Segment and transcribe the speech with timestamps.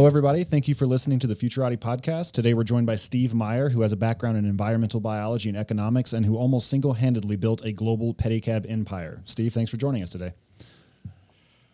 [0.00, 0.44] Hello, everybody.
[0.44, 2.32] Thank you for listening to the Futurati podcast.
[2.32, 6.14] Today, we're joined by Steve Meyer, who has a background in environmental biology and economics
[6.14, 9.20] and who almost single handedly built a global pedicab empire.
[9.26, 10.32] Steve, thanks for joining us today.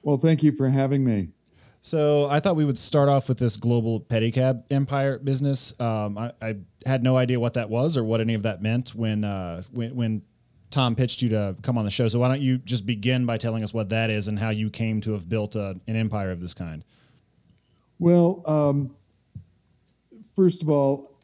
[0.03, 1.29] Well, thank you for having me.
[1.81, 5.79] So I thought we would start off with this global pedicab empire business.
[5.79, 8.89] Um, I, I, had no idea what that was or what any of that meant
[8.89, 10.23] when uh, when, when
[10.71, 12.09] Tom pitched you to come on the show.
[12.09, 14.69] So why don't you just begin by telling us what that is and how you
[14.69, 16.83] came to have built a, an empire of this kind?
[17.99, 18.95] Well, um,
[20.35, 21.17] first of all,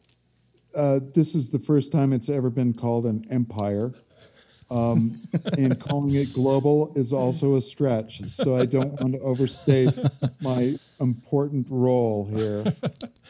[0.74, 3.92] uh, this is the first time it's ever been called an empire.
[4.70, 5.20] Um,
[5.58, 8.22] and calling it global is also a stretch.
[8.30, 9.92] So I don't want to overstate
[10.40, 12.64] my important role here.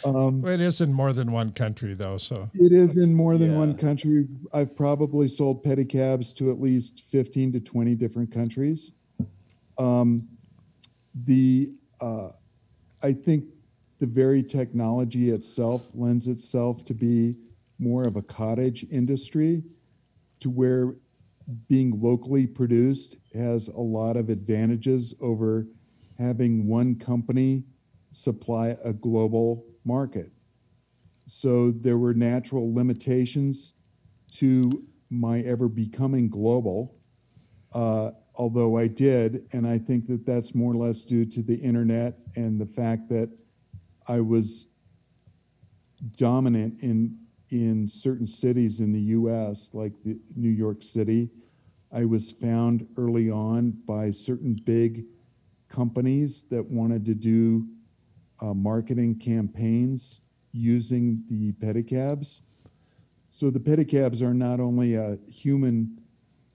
[0.04, 2.16] Um, it is in more than one country, though.
[2.16, 3.58] So it is in more than yeah.
[3.58, 4.26] one country.
[4.52, 8.92] I've probably sold pedicabs to at least 15 to 20 different countries.
[9.78, 10.28] Um,
[11.24, 12.30] the uh,
[13.02, 13.44] I think
[13.98, 17.36] the very technology itself lends itself to be
[17.78, 19.62] more of a cottage industry
[20.40, 20.94] to where
[21.68, 25.66] being locally produced has a lot of advantages over
[26.18, 27.64] having one company
[28.12, 30.30] supply a global market.
[31.26, 33.74] So there were natural limitations
[34.32, 36.96] to my ever becoming global.
[37.72, 39.46] Uh, although I did.
[39.52, 43.08] And I think that that's more or less due to the internet and the fact
[43.10, 43.30] that
[44.08, 44.66] I was
[46.16, 47.18] dominant in
[47.50, 51.28] in certain cities in the U.S., like the, New York City.
[51.92, 55.04] I was found early on by certain big
[55.68, 57.66] companies that wanted to do
[58.40, 60.22] uh, marketing campaigns
[60.52, 62.40] using the pedicabs.
[63.28, 66.01] So the pedicabs are not only a human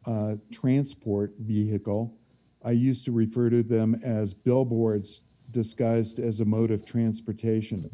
[0.07, 2.18] uh, transport vehicle.
[2.63, 7.90] I used to refer to them as billboards disguised as a mode of transportation.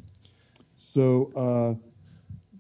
[0.76, 1.76] So, uh,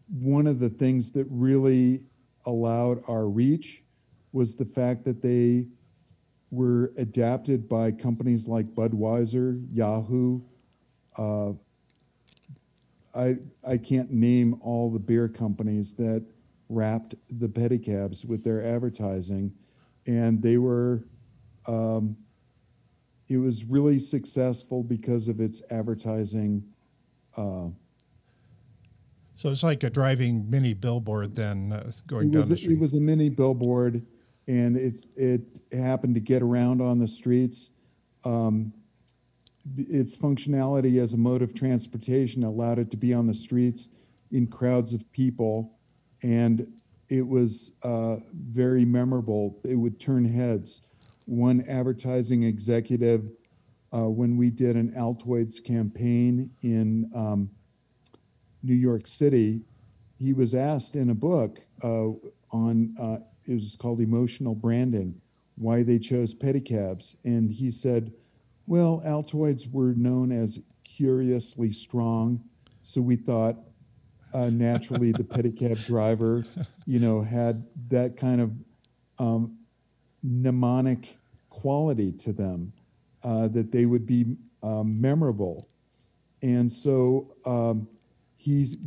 [0.09, 2.03] one of the things that really
[2.45, 3.83] allowed our reach
[4.31, 5.67] was the fact that they
[6.51, 10.41] were adapted by companies like Budweiser, Yahoo.
[11.17, 11.53] Uh,
[13.15, 13.37] I
[13.67, 16.23] I can't name all the beer companies that
[16.73, 19.53] wrapped the pedicabs with their advertising,
[20.07, 21.05] and they were.
[21.67, 22.17] Um,
[23.29, 26.63] it was really successful because of its advertising.
[27.37, 27.67] Uh,
[29.35, 32.73] so it's like a driving mini billboard then uh, going down the street.
[32.73, 34.05] It was a mini billboard,
[34.47, 37.71] and it's it happened to get around on the streets.
[38.25, 38.73] Um,
[39.77, 43.87] its functionality as a mode of transportation allowed it to be on the streets
[44.31, 45.71] in crowds of people
[46.23, 46.65] and
[47.09, 49.59] it was uh, very memorable.
[49.63, 50.81] It would turn heads.
[51.25, 53.29] One advertising executive,
[53.93, 57.49] uh, when we did an Altoids campaign in um,
[58.63, 59.61] New York City,
[60.17, 62.09] he was asked in a book uh,
[62.51, 65.19] on uh, it was called emotional branding,
[65.55, 68.13] why they chose pedicabs, and he said,
[68.65, 72.41] "Well, Altoids were known as curiously strong,
[72.81, 73.57] so we thought
[74.33, 76.45] uh, naturally the pedicab driver,
[76.85, 78.51] you know, had that kind of
[79.19, 79.57] um,
[80.23, 81.17] mnemonic
[81.49, 82.73] quality to them
[83.23, 85.67] uh, that they would be um, memorable.
[86.41, 87.87] And so um,
[88.37, 88.77] he's,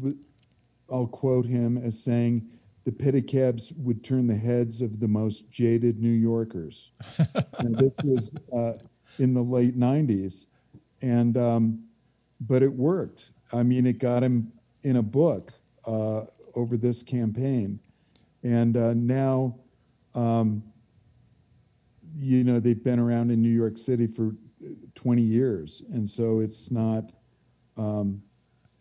[0.90, 2.48] I'll quote him as saying,
[2.84, 6.92] the pedicabs would turn the heads of the most jaded New Yorkers.
[7.58, 8.74] and this was uh,
[9.18, 10.46] in the late 90s.
[11.02, 11.84] And, um,
[12.40, 13.30] but it worked.
[13.52, 14.52] I mean, it got him
[14.86, 15.52] in a book
[15.84, 16.22] uh,
[16.54, 17.80] over this campaign.
[18.44, 19.58] And uh, now,
[20.14, 20.62] um,
[22.14, 24.36] you know, they've been around in New York City for
[24.94, 25.82] 20 years.
[25.92, 27.10] And so it's not
[27.76, 28.22] um,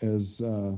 [0.03, 0.41] as.
[0.41, 0.75] Uh,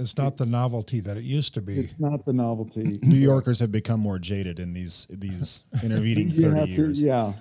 [0.00, 1.78] it's not the novelty that it used to be.
[1.78, 2.98] It's not the novelty.
[3.02, 6.98] New Yorkers have become more jaded in these these intervening 30 years.
[6.98, 7.32] To, yeah.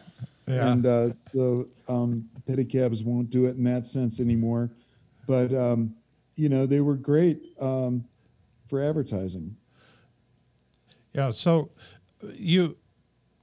[0.48, 0.72] yeah.
[0.72, 4.70] And uh, so um, pedicabs won't do it in that sense anymore.
[5.26, 5.96] But um,
[6.36, 8.06] you know, they were great um,
[8.68, 9.56] for advertising.
[11.14, 11.32] Yeah.
[11.32, 11.70] So
[12.34, 12.78] you,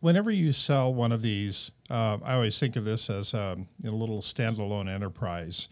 [0.00, 3.90] whenever you sell one of these, uh, I always think of this as um, a
[3.90, 5.68] little standalone enterprise,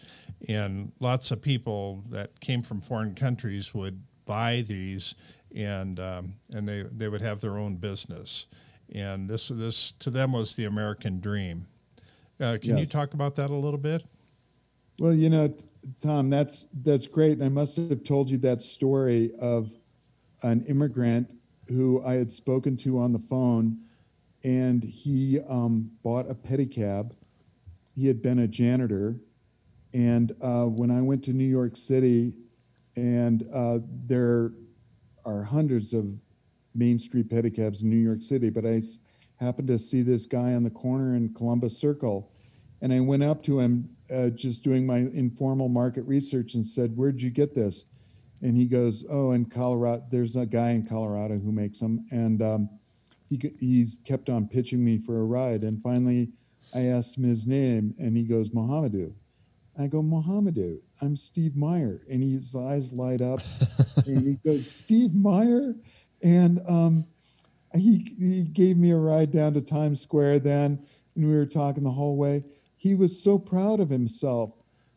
[0.48, 5.14] and lots of people that came from foreign countries would buy these,
[5.54, 8.46] and um, and they they would have their own business,
[8.92, 11.66] and this this to them was the American dream.
[12.40, 14.04] Uh, can you talk about that a little bit?
[15.00, 15.54] Well, you know,
[16.02, 17.32] Tom, that's that's great.
[17.32, 19.70] And I must have told you that story of
[20.42, 21.28] an immigrant
[21.68, 23.78] who I had spoken to on the phone,
[24.42, 27.12] and he um, bought a pedicab.
[27.94, 29.16] He had been a janitor,
[29.92, 32.34] and uh, when I went to New York City,
[32.96, 34.52] and uh, there
[35.24, 36.06] are hundreds of
[36.74, 38.82] Main Street pedicabs in New York City, but I
[39.36, 42.32] happened to see this guy on the corner in Columbus Circle,
[42.82, 46.96] and I went up to him, uh, just doing my informal market research, and said,
[46.96, 47.84] "Where'd you get this?"
[48.42, 50.04] And he goes, "Oh, in Colorado.
[50.10, 52.70] There's a guy in Colorado who makes them." And um,
[53.28, 56.30] he he's kept on pitching me for a ride, and finally,
[56.74, 59.12] I asked him his name, and he goes, "Mohamedou."
[59.80, 62.02] I go, Mohamedou, I'm Steve Meyer.
[62.10, 63.40] And his eyes light up
[64.06, 65.76] and he goes, Steve Meyer?
[66.20, 67.06] And um,
[67.74, 70.84] he, he gave me a ride down to Times Square then,
[71.14, 72.42] and we were talking the whole way.
[72.78, 74.52] He was so proud of himself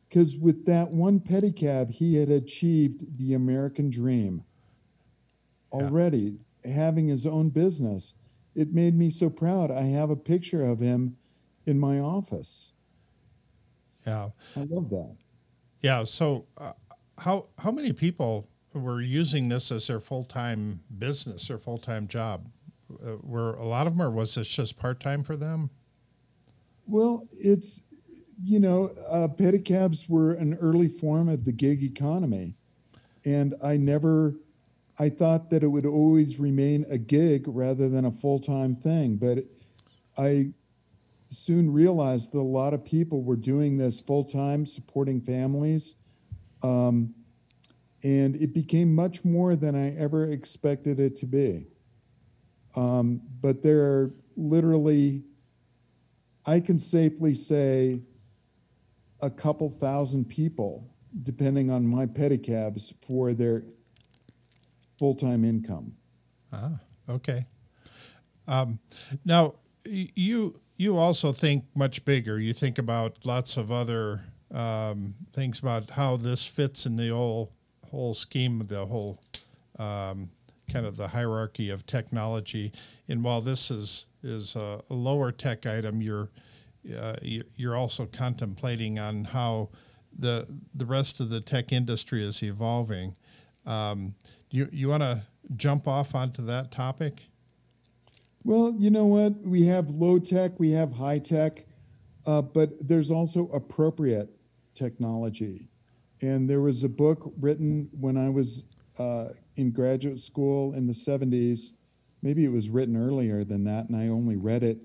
[0.08, 4.44] because with that one pedicab, he had achieved the American dream
[5.74, 5.80] Yeah.
[5.88, 8.14] already, having his own business.
[8.56, 9.72] It made me so proud.
[9.72, 11.18] I have a picture of him
[11.66, 12.72] in my office.
[14.06, 14.30] Yeah.
[14.56, 15.16] I love that.
[15.82, 16.04] Yeah.
[16.04, 16.74] So, uh,
[17.18, 22.06] how how many people were using this as their full time business, their full time
[22.08, 22.50] job?
[23.04, 25.70] Uh, were a lot of them, or was this just part time for them?
[26.92, 27.84] Well, it's,
[28.44, 32.56] you know, uh, pedicabs were an early form of the gig economy.
[33.24, 34.36] And I never,
[35.00, 39.16] I thought that it would always remain a gig rather than a full time thing.
[39.16, 39.46] But
[40.18, 40.52] I
[41.30, 45.96] soon realized that a lot of people were doing this full time, supporting families.
[46.62, 47.16] Um,
[48.04, 51.68] and it became much more than I ever expected it to be.
[52.76, 55.24] Um, but there are literally,
[56.46, 58.02] I can safely say
[59.22, 60.90] a couple thousand people,
[61.24, 63.64] depending on my pedicabs, for their
[64.98, 65.94] full time income.
[66.52, 67.46] Ah, okay.
[68.48, 68.80] Um,
[69.26, 69.56] now,
[69.86, 72.40] you you also think much bigger.
[72.40, 77.52] You think about lots of other um, things about how this fits in the whole
[77.90, 79.22] whole scheme, of the whole
[79.78, 80.32] um,
[80.72, 82.72] kind of the hierarchy of technology.
[83.08, 86.30] And while this is is a, lower tech item, you're
[86.98, 89.70] uh, you- you're also contemplating on how
[90.18, 93.16] the the rest of the tech industry is evolving.
[93.66, 94.16] Um,
[94.50, 95.24] you you want to
[95.56, 97.24] jump off onto that topic?
[98.44, 99.40] Well, you know what?
[99.42, 101.66] We have low tech, we have high tech,
[102.26, 104.30] uh, but there's also appropriate
[104.74, 105.68] technology.
[106.22, 108.64] And there was a book written when I was
[108.98, 111.72] uh, in graduate school in the 70s.
[112.22, 114.80] Maybe it was written earlier than that, and I only read it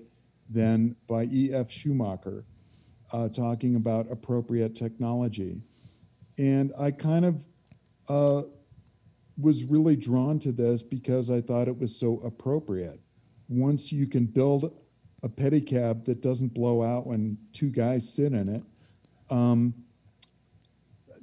[0.49, 1.69] then by E.F.
[1.69, 2.45] Schumacher,
[3.11, 5.61] uh, talking about appropriate technology.
[6.37, 7.45] And I kind of
[8.09, 8.43] uh,
[9.37, 12.99] was really drawn to this because I thought it was so appropriate
[13.49, 14.81] once you can build
[15.23, 18.63] a pedicab that doesn't blow out when two guys sit in it,
[19.29, 19.73] um,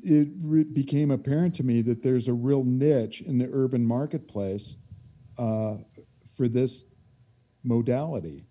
[0.04, 4.76] it re- became apparent to me that there's a real niche in the urban marketplace
[5.38, 5.76] uh,
[6.36, 6.82] for this
[7.64, 8.44] modality.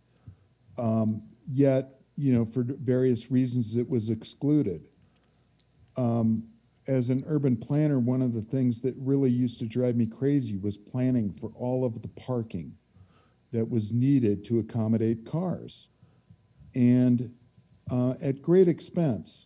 [0.77, 4.83] Um, yet, you know, for various reasons, it was excluded.
[5.95, 6.43] Um,
[6.87, 10.57] as an urban planner, one of the things that really used to drive me crazy
[10.57, 12.73] was planning for all of the parking
[13.51, 15.87] that was needed to accommodate cars
[16.73, 17.31] and
[17.91, 19.45] uh, at great expense.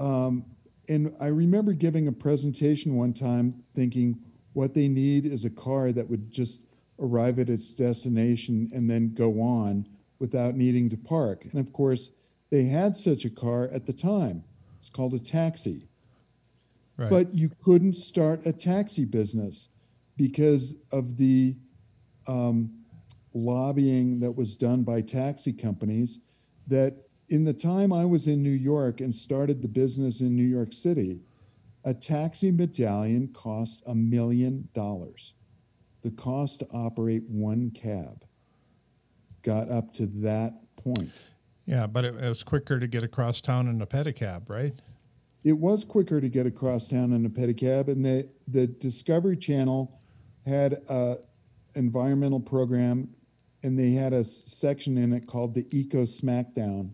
[0.00, 0.44] Um,
[0.88, 4.18] and I remember giving a presentation one time thinking
[4.54, 6.60] what they need is a car that would just
[6.98, 9.86] arrive at its destination and then go on
[10.18, 11.44] without needing to park.
[11.44, 12.10] And of course,
[12.50, 14.42] they had such a car at the time.
[14.78, 15.86] It's called a taxi.
[16.96, 17.10] Right.
[17.10, 19.68] But you couldn't start a taxi business
[20.16, 21.56] because of the
[22.26, 22.70] um,
[23.32, 26.18] lobbying that was done by taxi companies.
[26.66, 26.96] That
[27.30, 30.72] in the time I was in New York and started the business in New York
[30.72, 31.20] City,
[31.84, 35.34] a taxi medallion cost a million dollars.
[36.02, 38.24] The cost to operate one cab
[39.42, 41.10] got up to that point.
[41.66, 44.74] yeah, but it, it was quicker to get across town in a pedicab, right?
[45.44, 50.00] it was quicker to get across town in a pedicab, and the the Discovery Channel
[50.46, 51.16] had a
[51.74, 53.08] environmental program,
[53.62, 56.90] and they had a section in it called the Eco Smackdown,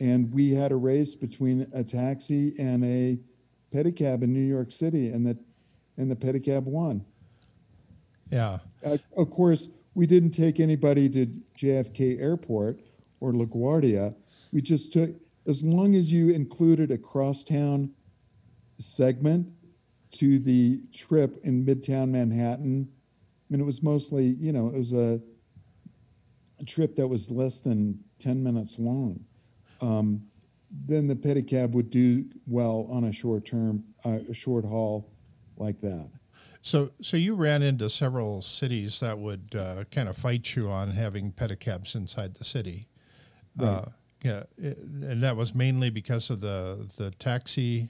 [0.00, 3.18] and we had a race between a taxi and a
[3.72, 5.38] pedicab in New York City, and the
[5.96, 7.04] and the pedicab won.
[8.30, 8.58] Yeah.
[8.84, 11.26] Uh, of course, we didn't take anybody to
[11.58, 12.80] JFK Airport
[13.20, 14.14] or LaGuardia.
[14.52, 15.10] We just took
[15.46, 17.90] as long as you included a crosstown
[18.76, 19.48] segment
[20.12, 22.88] to the trip in Midtown Manhattan.
[22.88, 25.20] I mean, it was mostly, you know, it was a,
[26.60, 29.24] a trip that was less than 10 minutes long.
[29.80, 30.22] Um,
[30.86, 35.10] then the pedicab would do well on a short term, uh, a short haul
[35.56, 36.08] like that.
[36.62, 40.90] So, so you ran into several cities that would uh, kind of fight you on
[40.90, 42.88] having pedicabs inside the city.
[43.56, 43.68] Right.
[43.68, 43.84] Uh,
[44.22, 47.88] yeah, it, and that was mainly because of the the taxi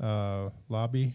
[0.00, 1.14] uh, lobby.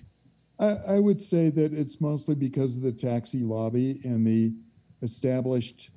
[0.60, 4.54] I, I would say that it's mostly because of the taxi lobby and the
[5.02, 5.92] established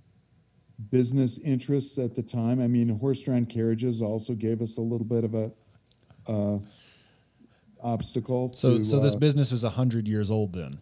[0.90, 2.60] business interests at the time.
[2.60, 5.50] I mean, horse-drawn carriages also gave us a little bit of a
[6.26, 6.58] uh,
[7.82, 8.52] obstacle.
[8.52, 10.80] So, to, so this uh, business is hundred years old then.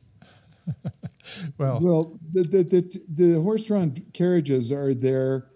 [1.58, 5.48] Well, Well, the the the, the horse-drawn carriages are there,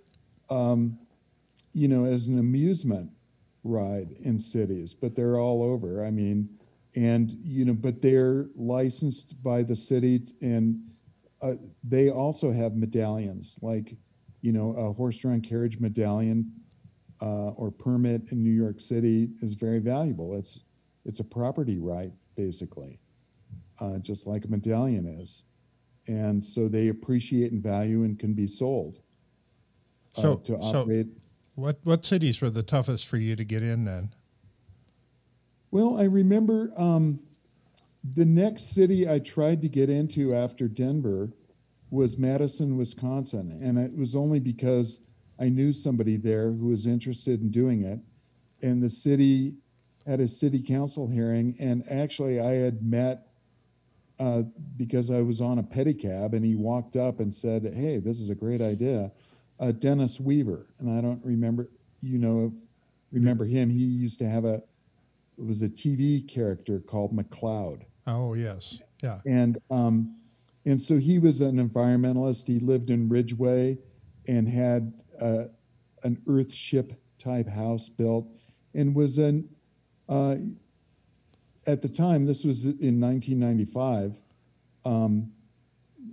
[0.50, 0.98] um,
[1.72, 3.10] you know, as an amusement
[3.64, 6.04] ride in cities, but they're all over.
[6.04, 6.48] I mean,
[6.94, 10.78] and you know, but they're licensed by the city, and
[11.40, 13.96] uh, they also have medallions, like
[14.42, 16.52] you know, a horse-drawn carriage medallion
[17.22, 20.36] uh, or permit in New York City is very valuable.
[20.36, 20.60] It's
[21.04, 23.00] it's a property right, basically,
[23.80, 25.44] uh, just like a medallion is
[26.08, 28.98] and so they appreciate and value and can be sold
[30.16, 31.04] uh, So- to so-
[31.54, 34.14] what what cities were the toughest for you to get in then?
[35.70, 37.20] Well, I remember um,
[38.14, 41.30] the next city I tried to get into after Denver
[41.92, 44.98] was Madison, Wisconsin, and it was only because
[45.38, 48.00] I knew somebody there who was interested in doing it,
[48.62, 49.56] and the city
[50.06, 53.28] had a city council hearing, and actually I had met.
[54.18, 54.42] Uh,
[54.76, 58.30] because I was on a pedicab and he walked up and said, Hey, this is
[58.30, 59.10] a great idea.
[59.58, 60.66] Uh, Dennis Weaver.
[60.78, 61.70] And I don't remember,
[62.02, 62.52] you know,
[63.10, 63.68] remember him.
[63.68, 64.56] He used to have a,
[65.38, 67.82] it was a TV character called McCloud.
[68.06, 69.20] Oh yes, yeah.
[69.26, 70.14] And, um,
[70.64, 72.46] and so he was an environmentalist.
[72.46, 73.78] He lived in Ridgway
[74.28, 75.44] and had uh,
[76.04, 78.28] an Earthship type house built
[78.74, 79.48] and was an,
[80.08, 80.36] uh,
[81.66, 84.18] at the time, this was in 1995,
[84.84, 85.30] um,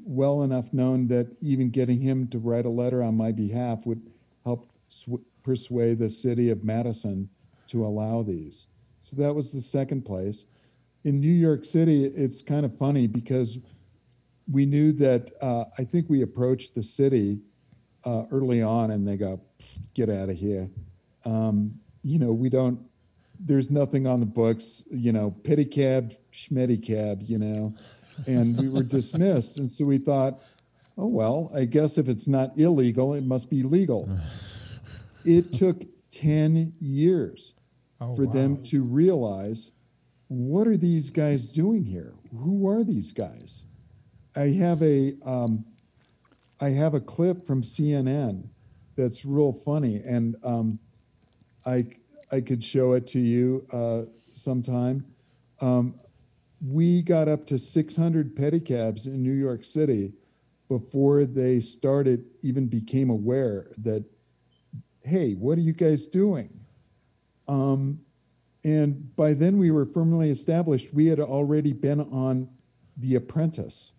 [0.04, 4.12] well enough known that even getting him to write a letter on my behalf would
[4.46, 7.30] help sw- persuade the city of Madison
[7.68, 8.68] to allow these.
[9.02, 10.46] So that was the second place.
[11.04, 13.58] In New York City, it's kind of funny because
[14.52, 17.40] we knew that uh, I think we approached the city
[18.06, 19.42] uh, early on and they go,
[19.94, 20.70] get out of here.
[21.26, 22.80] Um, you know, we don't,
[23.40, 27.74] there's nothing on the books, you know, pedicab, schmedicab, you know,
[28.28, 29.60] and we were dismissed.
[29.60, 30.42] And so we thought,
[30.98, 34.10] oh, well, I guess if it's not illegal, it must be legal.
[35.26, 37.54] It took 10 years
[38.02, 39.74] Oh, for them to realize
[40.30, 42.14] what are these guys doing here?
[42.32, 43.66] Who are these guys?
[44.40, 45.66] I have a um,
[46.62, 48.48] I have a clip from CNN
[48.96, 50.80] that's real funny, and um,
[51.66, 51.86] I
[52.32, 55.06] I could show it to you uh, sometime.
[55.60, 56.00] Um,
[56.66, 60.14] we got up to 600 pedicabs in New York City
[60.70, 64.06] before they started even became aware that
[65.04, 66.50] hey, what are you guys doing?
[67.50, 68.00] Um,
[68.64, 70.94] and by then we were firmly established.
[70.94, 72.48] We had already been on
[72.98, 73.94] The Apprentice.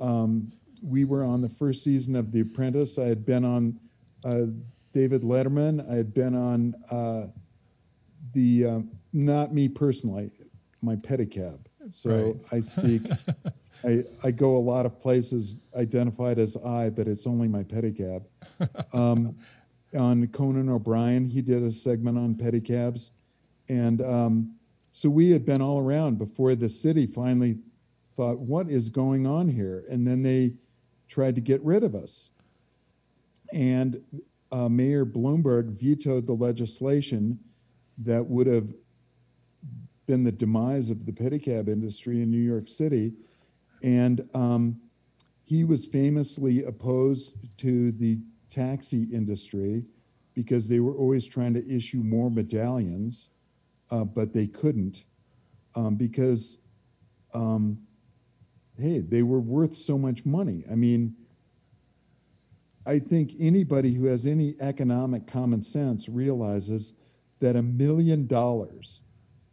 [0.00, 0.52] Um,
[0.82, 2.98] we were on the first season of The Apprentice.
[2.98, 3.78] I had been on
[4.24, 4.46] uh,
[4.92, 5.90] David Letterman.
[5.90, 7.26] I had been on uh,
[8.32, 10.30] the, um, not me personally,
[10.82, 11.58] my pedicab.
[11.90, 12.36] So Right.
[12.52, 13.02] I speak,
[13.84, 18.24] I, I go a lot of places identified as I, but it's only my pedicab.
[18.92, 19.36] Um,
[19.96, 23.10] on Conan O'Brien, he did a segment on pedicabs.
[23.68, 24.54] And um,
[24.92, 27.58] so we had been all around before the city finally
[28.20, 29.82] thought, what is going on here?
[29.88, 30.52] And then they
[31.08, 32.32] tried to get rid of us.
[33.54, 33.98] And
[34.52, 37.38] uh, Mayor Bloomberg vetoed the legislation
[37.96, 38.74] that would have
[40.06, 43.14] been the demise of the pedicab industry in New York City.
[43.82, 44.78] And um,
[45.44, 48.18] he was famously opposed to the
[48.50, 49.82] taxi industry
[50.34, 53.30] because they were always trying to issue more medallions,
[53.90, 55.04] uh, but they couldn't
[55.74, 56.58] um, because
[57.32, 57.78] um,
[58.80, 60.64] hey, they were worth so much money.
[60.70, 61.14] I mean,
[62.86, 66.94] I think anybody who has any economic common sense realizes
[67.40, 69.00] that a million dollars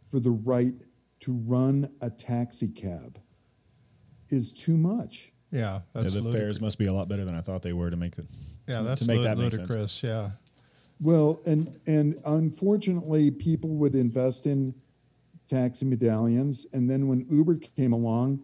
[0.06, 0.74] for the right
[1.20, 3.18] to run a taxi cab
[4.30, 5.32] is too much.
[5.50, 6.34] Yeah, Yeah, the ludicrous.
[6.34, 8.26] fares must be a lot better than I thought they were to make it.
[8.66, 9.62] Yeah, to- that's to make lu- that make sense.
[9.62, 10.02] ludicrous.
[10.02, 10.30] Yeah,
[11.00, 14.74] Well, and and unfortunately, people would invest in
[15.48, 18.40] taxi medallions, and then when Uber came along,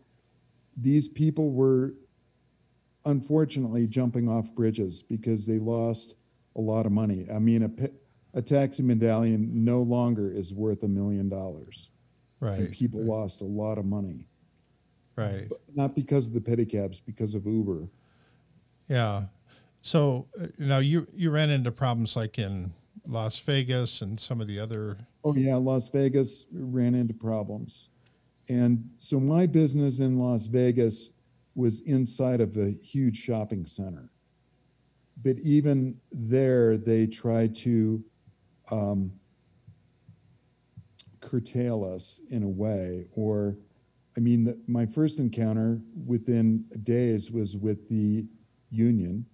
[0.76, 1.94] these people were
[3.04, 6.14] unfortunately jumping off bridges because they lost
[6.56, 7.26] a lot of money.
[7.32, 7.90] I mean, a
[8.36, 11.90] a taxi medallion no longer is worth a million dollars,
[12.40, 14.26] and right, people lost a lot of money,
[15.16, 15.48] right.
[15.74, 17.88] not because of the pedicabs, because of Uber.
[18.88, 19.24] Yeah.
[19.82, 22.72] So uh, now you you ran into problems like in
[23.06, 24.98] Las Vegas and some of the other.
[25.22, 27.88] Oh yeah, Las Vegas ran into problems.
[28.48, 31.10] And so my business in Las Vegas
[31.54, 34.10] was inside of a huge shopping center.
[35.22, 38.04] But even there, they tried to
[38.70, 39.12] um,
[41.20, 43.06] curtail us in a way.
[43.12, 43.56] Or,
[44.16, 48.26] I mean, the, my first encounter within days was with the
[48.70, 49.24] union.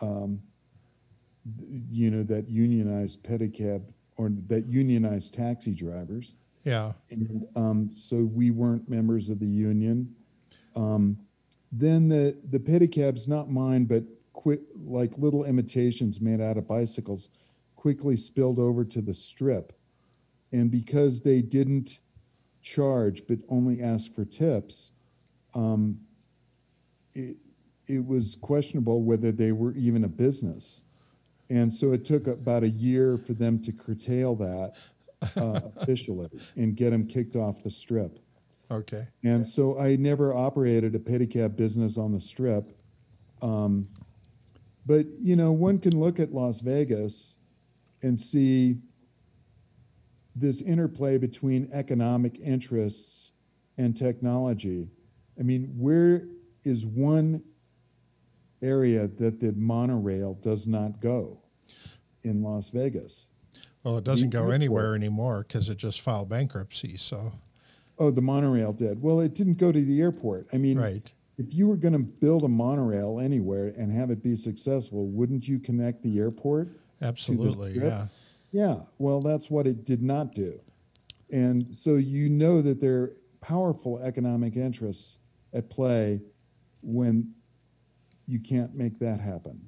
[0.00, 0.40] Um,
[1.88, 3.82] you know, that unionized pedicab
[4.16, 6.34] or that unionized taxi drivers.
[6.64, 6.92] Yeah.
[7.10, 10.14] And um, so we weren't members of the union.
[10.74, 11.18] Um,
[11.70, 17.28] then the the pedicabs, not mine, but quick like little imitations made out of bicycles,
[17.76, 19.72] quickly spilled over to the strip,
[20.52, 21.98] and because they didn't
[22.62, 24.92] charge but only asked for tips,
[25.54, 25.98] um,
[27.12, 27.36] it
[27.86, 30.80] it was questionable whether they were even a business,
[31.50, 34.74] and so it took about a year for them to curtail that
[35.36, 38.18] uh, officially and get them kicked off the strip.
[38.70, 39.06] Okay.
[39.22, 42.76] And so I never operated a pedicab business on the strip.
[43.42, 43.88] Um,
[44.86, 47.36] but, you know, one can look at Las Vegas
[48.02, 48.76] and see
[50.36, 53.32] this interplay between economic interests
[53.78, 54.88] and technology.
[55.38, 56.26] I mean, where
[56.64, 57.42] is one
[58.62, 61.40] area that the monorail does not go
[62.22, 63.28] in Las Vegas?
[63.84, 66.96] Well, it doesn't go anywhere anymore because it just filed bankruptcy.
[66.96, 67.34] So
[67.98, 69.00] Oh, the monorail did.
[69.00, 70.48] Well, it didn't go to the airport.
[70.52, 71.12] I mean, right.
[71.38, 75.46] if you were going to build a monorail anywhere and have it be successful, wouldn't
[75.46, 76.68] you connect the airport?
[77.00, 77.72] Absolutely.
[77.72, 78.08] Yeah.
[78.50, 80.60] Yeah, well, that's what it did not do.
[81.32, 85.18] And so you know that there are powerful economic interests
[85.52, 86.20] at play
[86.82, 87.32] when
[88.26, 89.60] you can't make that happen.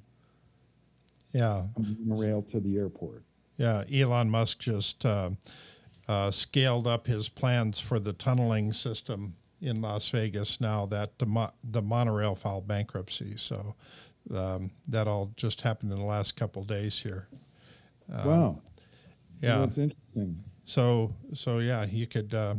[1.33, 1.63] Yeah.
[1.75, 3.23] A monorail to the airport.
[3.57, 3.83] Yeah.
[3.91, 5.31] Elon Musk just uh,
[6.07, 11.25] uh, scaled up his plans for the tunneling system in Las Vegas now that the,
[11.25, 13.35] mo- the monorail filed bankruptcy.
[13.37, 13.75] So
[14.33, 17.27] um, that all just happened in the last couple days here.
[18.09, 18.61] wow.
[19.41, 19.59] Yeah.
[19.59, 20.43] That's interesting.
[20.65, 22.55] So so yeah, you could uh,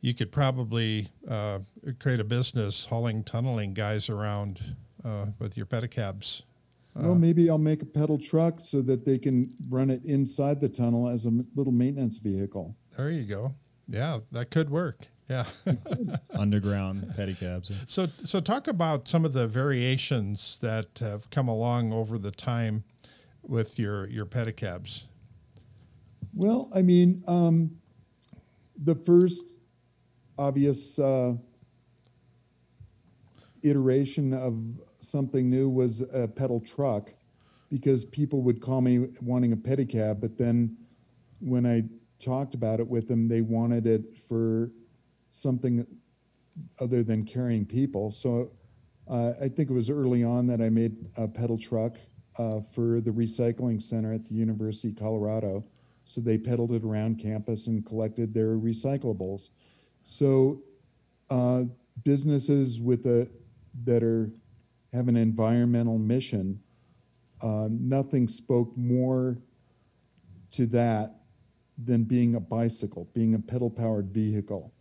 [0.00, 1.60] you could probably uh,
[2.00, 4.60] create a business hauling tunneling guys around
[5.04, 6.42] uh, with your pedicabs.
[6.94, 10.68] Well, maybe I'll make a pedal truck so that they can run it inside the
[10.68, 12.76] tunnel as a m- little maintenance vehicle.
[12.96, 13.54] There you go.
[13.88, 15.08] Yeah, that could work.
[15.28, 15.46] Yeah.
[16.34, 17.72] Underground pedicabs.
[17.88, 22.84] so so talk about some of the variations that have come along over the time
[23.42, 25.04] with your your pedicabs.
[26.34, 27.76] Well, I mean, um,
[28.76, 29.42] the first
[30.36, 31.34] obvious uh,
[33.62, 34.56] iteration of
[35.04, 37.12] something new was a pedal truck
[37.70, 40.76] because people would call me wanting a pedicab, but then
[41.40, 41.82] when I
[42.18, 44.70] talked about it with them, they wanted it for
[45.30, 45.86] something
[46.80, 48.10] other than carrying people.
[48.10, 48.52] So
[49.10, 51.96] uh, I think it was early on that I made a pedal truck
[52.38, 55.64] uh, for the recycling center at the University of Colorado.
[56.04, 59.50] So they pedaled it around campus and collected their recyclables.
[60.02, 60.62] So
[61.30, 61.62] uh,
[62.04, 63.28] businesses with a
[63.84, 64.30] that are
[64.94, 66.60] have an environmental mission,
[67.42, 69.36] uh, nothing spoke more
[70.52, 71.16] to that
[71.84, 74.72] than being a bicycle, being a pedal-powered vehicle.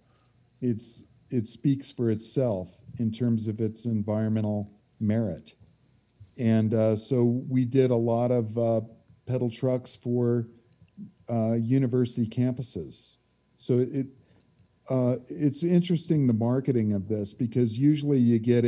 [0.61, 5.55] It's it speaks for itself in terms of its environmental merit.
[6.37, 8.81] And uh, so we did a lot of uh,
[9.25, 10.47] pedal trucks for
[11.27, 13.15] uh, university campuses.
[13.55, 14.07] So it
[14.89, 18.63] uh, it's interesting the marketing of this because usually you get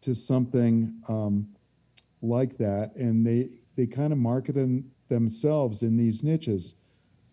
[0.00, 1.48] into something um,
[2.22, 6.74] like that and they they kind of market them themselves in these niches.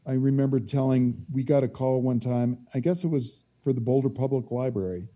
[0.08, 2.60] I remember telling we got a call one time.
[2.74, 5.08] I guess it was for the Boulder Public Library,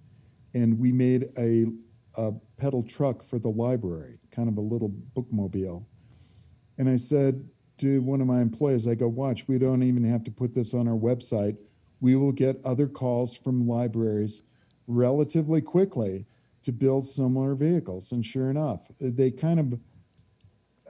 [0.55, 1.67] and we made a,
[2.15, 5.85] a pedal truck for the library, kind of a little bookmobile.
[6.79, 10.23] And I said to one of my employees, I go, watch, we don't even have
[10.23, 11.55] to put this on our website.
[12.01, 14.41] We will get other calls from libraries
[14.87, 16.25] relatively quickly
[16.63, 18.11] to build similar vehicles.
[18.11, 19.79] And sure enough, they kind of,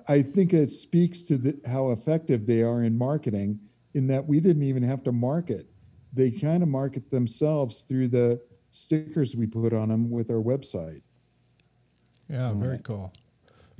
[0.08, 3.60] I think it speaks to the, how effective they are in marketing
[3.94, 5.68] in that we didn't even have to market.
[6.14, 11.02] They kind of market themselves through the stickers we put on them with our website.
[12.30, 13.12] Yeah, very cool.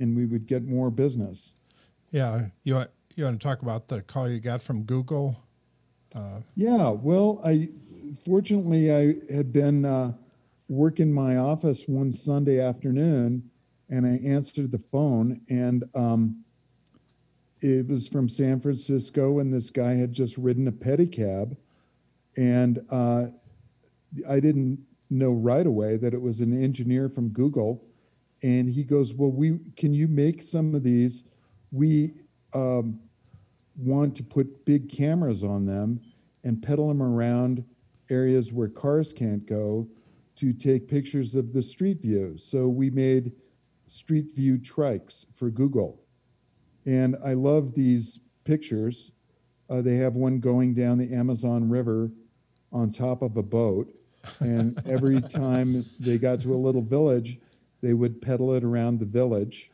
[0.00, 1.54] And we would get more business.
[2.10, 5.36] Yeah, you want, you want to talk about the call you got from Google?
[6.16, 7.68] Uh, yeah, well, I
[8.24, 10.12] fortunately I had been uh,
[10.70, 13.42] working my office one Sunday afternoon,
[13.90, 16.44] and I answered the phone, and um,
[17.60, 21.56] it was from San Francisco, and this guy had just ridden a pedicab,
[22.36, 23.26] and uh,
[24.28, 24.78] I didn't
[25.10, 27.84] know right away that it was an engineer from Google,
[28.44, 31.24] and he goes, "Well, we can you make some of these?
[31.72, 32.12] We
[32.54, 33.00] um,
[33.76, 36.00] want to put big cameras on them
[36.44, 37.64] and pedal them around
[38.08, 39.88] areas where cars can't go
[40.40, 42.34] to take pictures of the street view.
[42.38, 43.32] So we made
[43.88, 46.00] street view trikes for Google.
[46.86, 49.12] And I love these pictures.
[49.68, 52.10] Uh, they have one going down the Amazon River
[52.72, 53.92] on top of a boat.
[54.38, 57.38] And every time they got to a little village,
[57.82, 59.70] they would pedal it around the village.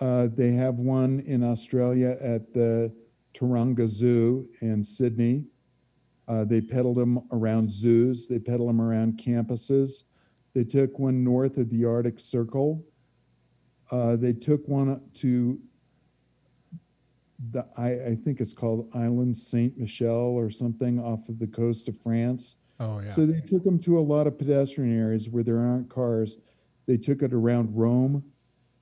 [0.00, 2.90] Uh, they have one in Australia at the
[3.34, 5.44] Taronga Zoo in Sydney.
[6.28, 8.28] Uh, they pedaled them around zoos.
[8.28, 10.04] They pedaled them around campuses.
[10.54, 12.84] They took one north of the Arctic Circle.
[13.90, 15.58] Uh, they took one to
[17.52, 21.88] the I, I, think it's called Island Saint Michel or something off of the coast
[21.88, 22.56] of France.
[22.80, 23.12] Oh yeah.
[23.12, 26.38] So they took them to a lot of pedestrian areas where there aren't cars.
[26.86, 28.24] They took it around Rome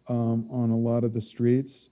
[0.09, 1.91] um, on a lot of the streets.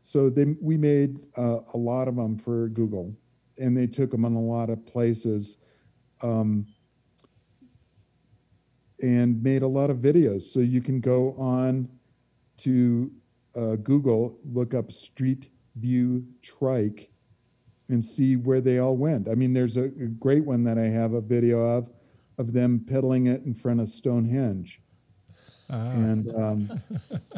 [0.00, 3.14] So they, we made uh, a lot of them for Google,
[3.58, 5.58] and they took them on a lot of places,
[6.22, 6.66] um,
[9.02, 10.42] and made a lot of videos.
[10.42, 11.88] So you can go on
[12.58, 13.10] to
[13.54, 17.10] uh, Google, look up Street View Trike,
[17.88, 19.28] and see where they all went.
[19.28, 21.90] I mean, there's a, a great one that I have a video of,
[22.38, 24.80] of them pedaling it in front of Stonehenge.
[25.68, 25.90] Ah.
[25.90, 26.82] And um,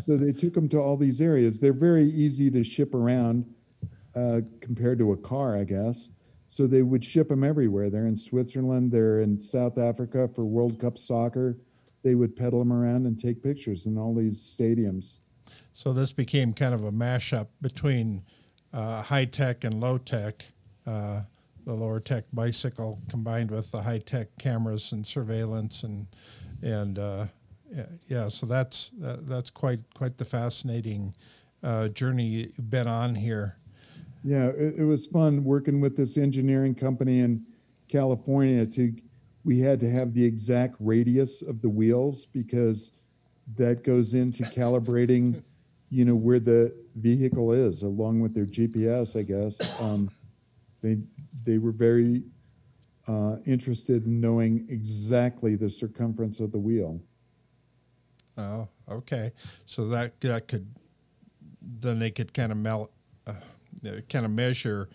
[0.04, 1.58] so they took them to all these areas.
[1.58, 3.44] They're very easy to ship around
[4.16, 6.08] uh, compared to a car, I guess.
[6.48, 7.90] So they would ship them everywhere.
[7.90, 11.56] They're in Switzerland, they're in South Africa for World Cup soccer.
[12.02, 15.18] They would pedal them around and take pictures in all these stadiums.
[15.72, 18.22] So this became kind of a mashup between
[18.72, 20.46] uh, high tech and low tech.
[20.86, 21.22] Uh,
[21.66, 26.06] the lower tech bicycle combined with the high tech cameras and surveillance and
[26.62, 27.26] and uh,
[28.06, 28.28] yeah.
[28.28, 31.14] So that's that, that's quite quite the fascinating
[31.62, 33.56] uh, journey you've been on here.
[34.26, 37.46] Yeah, it, it, was fun working with this engineering company in
[37.86, 38.66] California.
[38.66, 38.92] To
[39.44, 42.90] we had to have the exact radius of the wheels because
[43.54, 45.44] that goes into calibrating,
[45.90, 49.16] you know, where the vehicle is, along with their GPS.
[49.16, 50.10] I guess um,
[50.82, 50.98] they
[51.44, 52.24] they were very
[53.06, 57.00] uh, interested in knowing exactly the circumference of the wheel.
[58.36, 59.30] Oh, okay.
[59.66, 60.66] So that that could
[61.62, 62.90] then they could kind of melt,
[63.26, 63.34] uh,
[64.08, 64.88] kind of measure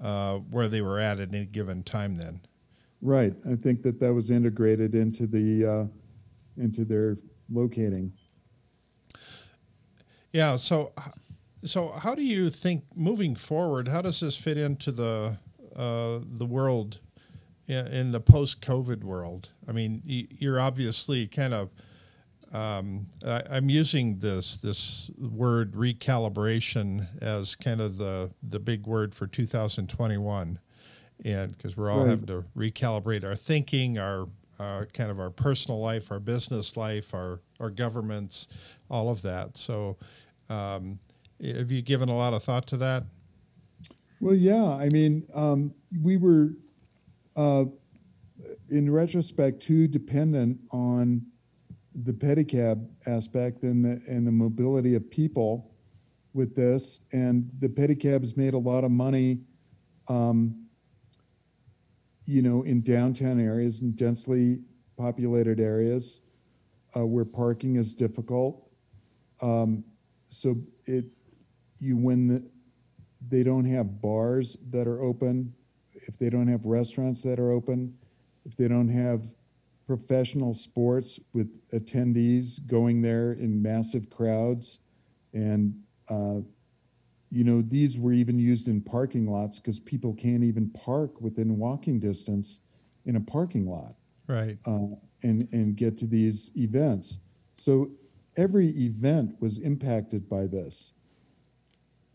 [0.00, 2.16] uh, where they were at at any given time.
[2.16, 2.40] Then,
[3.02, 3.34] right.
[3.50, 7.18] I think that that was integrated into the uh, into their
[7.50, 8.12] locating.
[10.32, 10.56] Yeah.
[10.56, 10.92] So,
[11.64, 13.88] so how do you think moving forward?
[13.88, 15.38] How does this fit into the
[15.74, 17.00] uh, the world
[17.66, 19.50] in, in the post COVID world?
[19.68, 21.70] I mean, you're obviously kind of
[22.56, 29.14] um, I, am using this this word recalibration as kind of the the big word
[29.14, 30.58] for 2021,
[31.22, 32.08] and because we're all right.
[32.08, 37.12] having to recalibrate our thinking, our uh, kind of our personal life, our business life,
[37.12, 38.48] our our governments,
[38.88, 39.58] all of that.
[39.58, 39.98] So,
[40.48, 40.98] um,
[41.42, 43.02] have you given a lot of thought to that?
[44.18, 44.64] Well, yeah.
[44.64, 46.52] I mean, um, we were,
[47.36, 47.66] uh,
[48.70, 51.26] in retrospect, too dependent on
[52.04, 55.72] the pedicab aspect and the and the mobility of people
[56.34, 57.00] with this.
[57.12, 59.40] And the pedicab has made a lot of money,
[60.08, 60.66] um,
[62.26, 64.60] you know, in downtown areas and densely
[64.98, 66.20] populated areas
[66.94, 68.68] uh, where parking is difficult.
[69.40, 69.84] Um,
[70.28, 71.06] so it
[71.78, 72.50] you when the,
[73.28, 75.54] they don't have bars that are open,
[75.94, 77.96] if they don't have restaurants that are open,
[78.44, 79.22] if they don't have
[79.86, 84.80] professional sports with attendees going there in massive crowds.
[85.32, 85.74] And,
[86.08, 86.40] uh,
[87.30, 91.56] you know, these were even used in parking lots because people can't even park within
[91.56, 92.60] walking distance
[93.04, 93.94] in a parking lot
[94.26, 94.58] Right.
[94.66, 97.18] uh, and, and get to these events.
[97.54, 97.90] So
[98.36, 100.92] every event was impacted by this.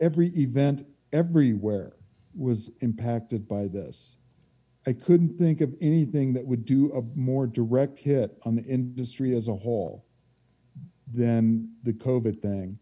[0.00, 0.82] Every event
[1.12, 1.94] everywhere
[2.34, 4.16] was impacted by this.
[4.86, 9.34] I couldn't think of anything that would do a more direct hit on the industry
[9.34, 10.06] as a whole
[11.12, 12.78] than the COVID thing.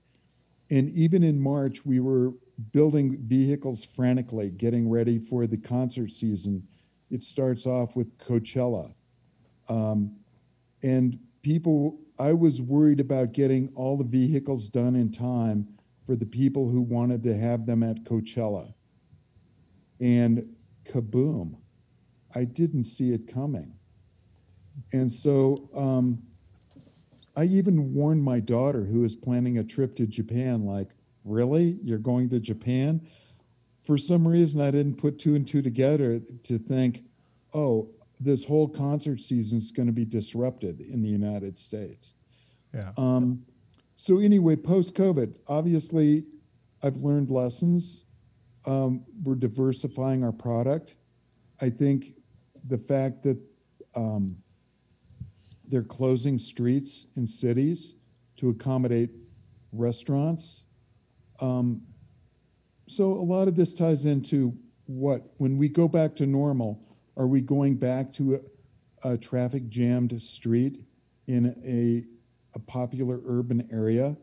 [0.71, 2.33] And even in March, we were
[2.73, 6.67] building vehicles frantically, getting ready for the concert season.
[7.11, 8.95] It starts off with Coachella.
[9.69, 10.17] Um,
[10.83, 15.69] and people, I was worried about getting all the vehicles done in time
[16.07, 18.73] for the people who wanted to have them at Coachella.
[20.01, 21.57] And kaboom,
[22.35, 23.73] I didn't see it coming.
[24.93, 26.23] And so um,
[27.37, 30.91] I even warned my daughter, who is planning a trip to Japan, like,
[31.25, 31.79] really?
[31.83, 33.07] You're going to Japan?
[33.83, 37.05] For some reason, I didn't put two and two together to think,
[37.55, 37.91] oh,
[38.21, 42.15] this whole concert season is going to be disrupted in the United States.
[42.75, 42.91] Yeah.
[42.97, 43.45] Um,
[43.95, 46.27] so anyway, post COVID, obviously,
[46.83, 48.05] I've learned lessons.
[48.67, 50.97] Um, we're diversifying our product.
[51.61, 52.15] I think
[52.69, 53.39] the fact that
[53.95, 54.37] um,
[55.69, 57.97] they're closing streets in cities
[58.37, 59.11] to accommodate
[59.73, 60.65] restaurants.
[61.41, 61.83] Um,
[62.87, 66.83] so a lot of this ties into what when we go back to normal,
[67.17, 68.41] are we going back to
[69.05, 70.81] a, a traffic jammed street
[71.27, 72.05] in a
[72.55, 74.17] a popular urban area.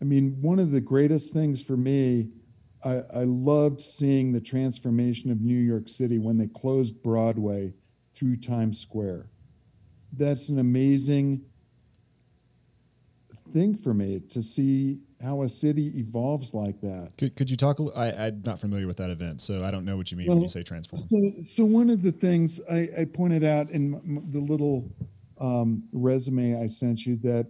[0.00, 2.28] I mean, one of the greatest things for me,
[2.84, 7.72] I, I, loved seeing the transformation of New York City when they closed Broadway
[8.14, 9.26] through Times Square.
[10.12, 11.42] That's an amazing
[13.52, 17.12] thing for me to see how a city evolves like that.
[17.16, 17.78] Could, could you talk?
[17.78, 20.26] A, I, I'm not familiar with that event, so I don't know what you mean
[20.26, 21.02] well, when you say transform.
[21.08, 24.90] So, so one of the things I, I pointed out in the little
[25.40, 27.46] um, resume I sent you that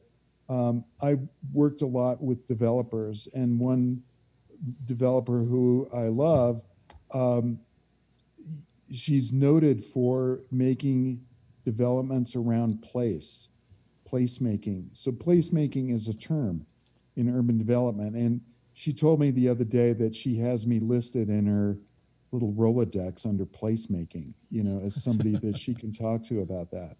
[0.48, 1.16] um, I
[1.52, 4.02] worked a lot with developers, and one
[4.84, 6.62] developer who I love,
[7.12, 7.58] um,
[8.90, 11.20] she's noted for making
[11.64, 13.48] developments around place,
[14.10, 14.88] placemaking.
[14.92, 16.66] So placemaking is a term
[17.16, 18.40] in urban development, and
[18.74, 21.78] she told me the other day that she has me listed in her
[22.32, 26.96] little Rolodex under placemaking, you know, as somebody that she can talk to about that.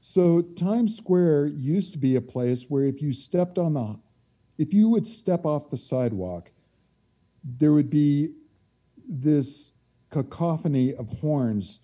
[0.00, 3.96] So Times Square used to be a place where if you stepped on the,
[4.58, 6.50] if you would step off the sidewalk,
[7.44, 8.34] there would be
[9.08, 9.72] this
[10.10, 11.80] cacophony of horns,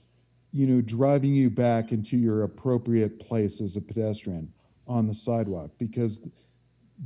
[0.53, 4.53] you know, driving you back into your appropriate place as a pedestrian
[4.87, 6.21] on the sidewalk because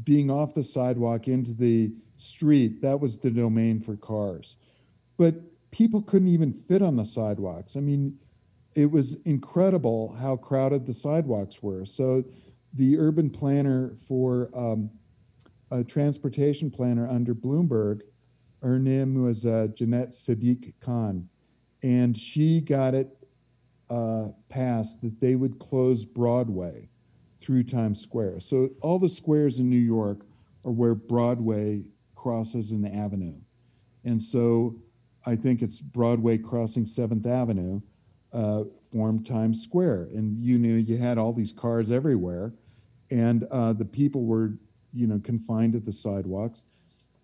[0.05, 4.57] being off the sidewalk into the street, that was the domain for cars.
[5.17, 5.35] But
[5.71, 7.77] people couldn't even fit on the sidewalks.
[7.77, 8.19] I mean,
[8.75, 11.85] it was incredible how crowded the sidewalks were.
[11.85, 12.23] So
[12.75, 14.91] the urban planner for um,
[15.71, 18.03] a transportation planner under Bloomberg,
[18.63, 21.29] her name was uh, Janette Sadik-Khan,
[21.83, 23.17] and she got it
[23.89, 26.89] uh, passed that they would close Broadway
[27.39, 28.41] through Times Square.
[28.41, 30.27] So all the squares in New York
[30.65, 31.83] are where Broadway
[32.15, 33.35] crosses an avenue.
[34.05, 34.77] And so
[35.27, 37.81] I think it's Broadway crossing 7th Avenue
[38.33, 40.09] uh, formed Times Square.
[40.15, 42.53] And you knew you had all these cars everywhere,
[43.11, 44.53] and uh, the people were,
[44.93, 46.65] you know, confined to the sidewalks.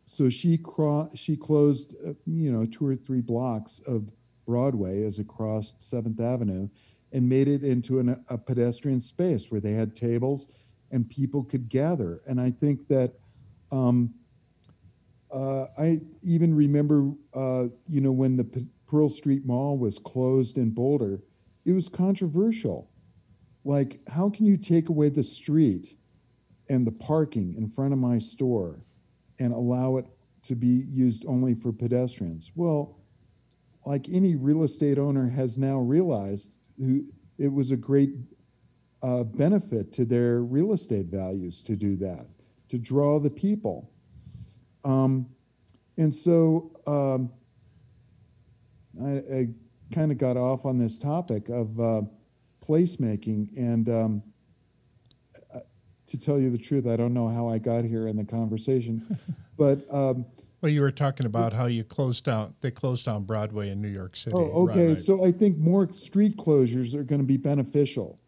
[0.06, 4.08] So she cro- she closed, uh, you know, two or three blocks of
[4.46, 6.68] Broadway as it crossed Seventh Avenue,
[7.12, 10.48] and made it into an, a pedestrian space where they had tables
[10.92, 12.22] and people could gather.
[12.26, 13.12] And I think that.
[13.70, 14.14] Um,
[15.34, 20.70] uh, I even remember, uh, you know, when the Pearl Street Mall was closed in
[20.70, 21.20] Boulder,
[21.64, 22.88] it was controversial.
[23.64, 25.96] Like, how can you take away the street
[26.68, 28.80] and the parking in front of my store
[29.38, 30.06] and allow it
[30.44, 32.52] to be used only for pedestrians?
[32.54, 32.98] Well,
[33.84, 36.56] like any real estate owner has now realized,
[37.38, 38.10] it was a great
[39.02, 42.26] uh, benefit to their real estate values to do that,
[42.68, 43.90] to draw the people.
[44.84, 45.28] Um,
[45.96, 47.30] and so um,
[49.04, 49.48] I, I
[49.92, 52.02] kind of got off on this topic of uh,
[52.66, 53.48] placemaking.
[53.56, 54.22] And um,
[56.06, 59.18] to tell you the truth, I don't know how I got here in the conversation,
[59.58, 59.86] but.
[59.92, 60.26] Um,
[60.62, 62.54] well, you were talking about how you closed down.
[62.60, 64.34] They closed down Broadway in New York City.
[64.36, 64.88] Oh, okay.
[64.88, 64.98] Right.
[64.98, 68.18] So I think more street closures are going to be beneficial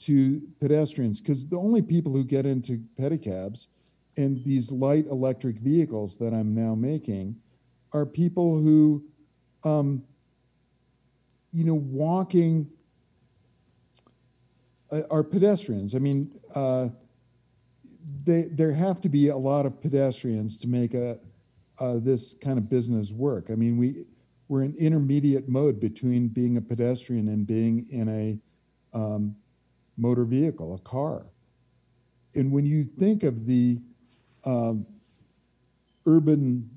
[0.00, 3.68] to pedestrians because the only people who get into pedicabs
[4.16, 7.36] and these light electric vehicles that I'm now making
[7.92, 9.02] are people who,
[9.64, 10.02] um,
[11.50, 12.68] you know, walking
[14.92, 15.94] uh, are pedestrians.
[15.94, 16.88] I mean, uh,
[18.24, 21.18] they, there have to be a lot of pedestrians to make a,
[21.80, 23.50] uh, this kind of business work.
[23.50, 24.04] I mean, we
[24.48, 28.38] we're in intermediate mode between being a pedestrian and being in a
[28.96, 29.36] um,
[29.98, 31.26] motor vehicle, a car.
[32.34, 33.78] And when you think of the
[34.44, 34.86] um,
[36.06, 36.68] urban,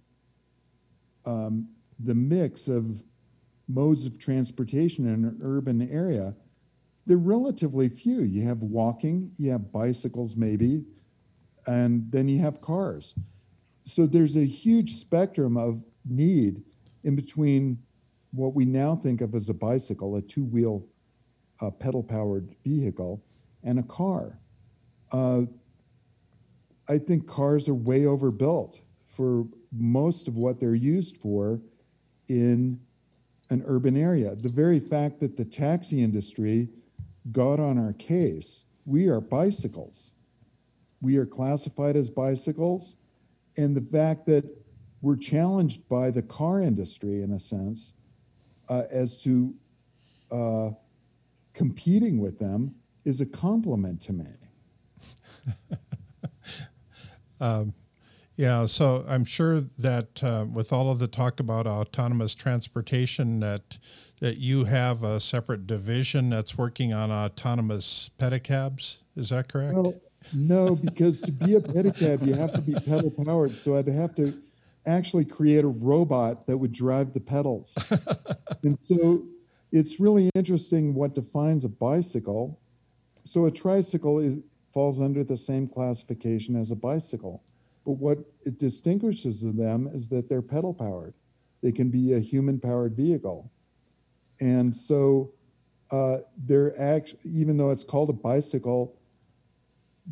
[1.26, 3.04] um, the mix of
[3.70, 6.36] modes of transportation in an urban area,
[7.06, 8.22] they're relatively few.
[8.24, 10.84] You have walking, you have bicycles, maybe,
[11.68, 13.16] and then you have cars.
[13.84, 16.64] So there's a huge spectrum of need
[17.04, 17.78] in between
[18.32, 20.86] what we now think of as a bicycle, a two wheel
[21.62, 23.24] uh, pedal powered vehicle,
[23.64, 24.40] and a car.
[25.12, 25.42] Uh,
[26.90, 31.62] I think cars are way overbuilt for most of what they're used for
[32.28, 32.80] in
[33.50, 34.36] an urban area.
[34.36, 36.70] The very fact that the taxi industry
[37.32, 40.14] got on our case, we are bicycles.
[41.02, 42.98] We are classified as bicycles.
[43.58, 44.46] And the fact that
[45.02, 47.94] we're challenged by the car industry, in a sense,
[48.70, 49.54] uh, as to
[50.32, 50.70] uh,
[51.54, 54.28] competing with them is a compliment to me.
[57.42, 57.74] um,
[58.36, 63.78] yeah, so I'm sure that uh, with all of the talk about autonomous transportation, that
[64.20, 69.00] that you have a separate division that's working on autonomous pedicabs.
[69.16, 69.74] Is that correct?
[69.74, 69.96] Well,
[70.34, 73.52] no, because to be a pedicab, you have to be pedal powered.
[73.52, 74.42] So I'd have to
[74.86, 77.78] actually create a robot that would drive the pedals.
[78.64, 79.24] and so
[79.72, 82.60] it's really interesting what defines a bicycle.
[83.24, 84.40] So a tricycle is,
[84.74, 87.44] falls under the same classification as a bicycle.
[87.86, 91.14] But what it distinguishes them is that they're pedal powered.
[91.62, 93.52] They can be a human powered vehicle.
[94.40, 95.34] And so
[95.92, 98.96] uh, they're actually, even though it's called a bicycle,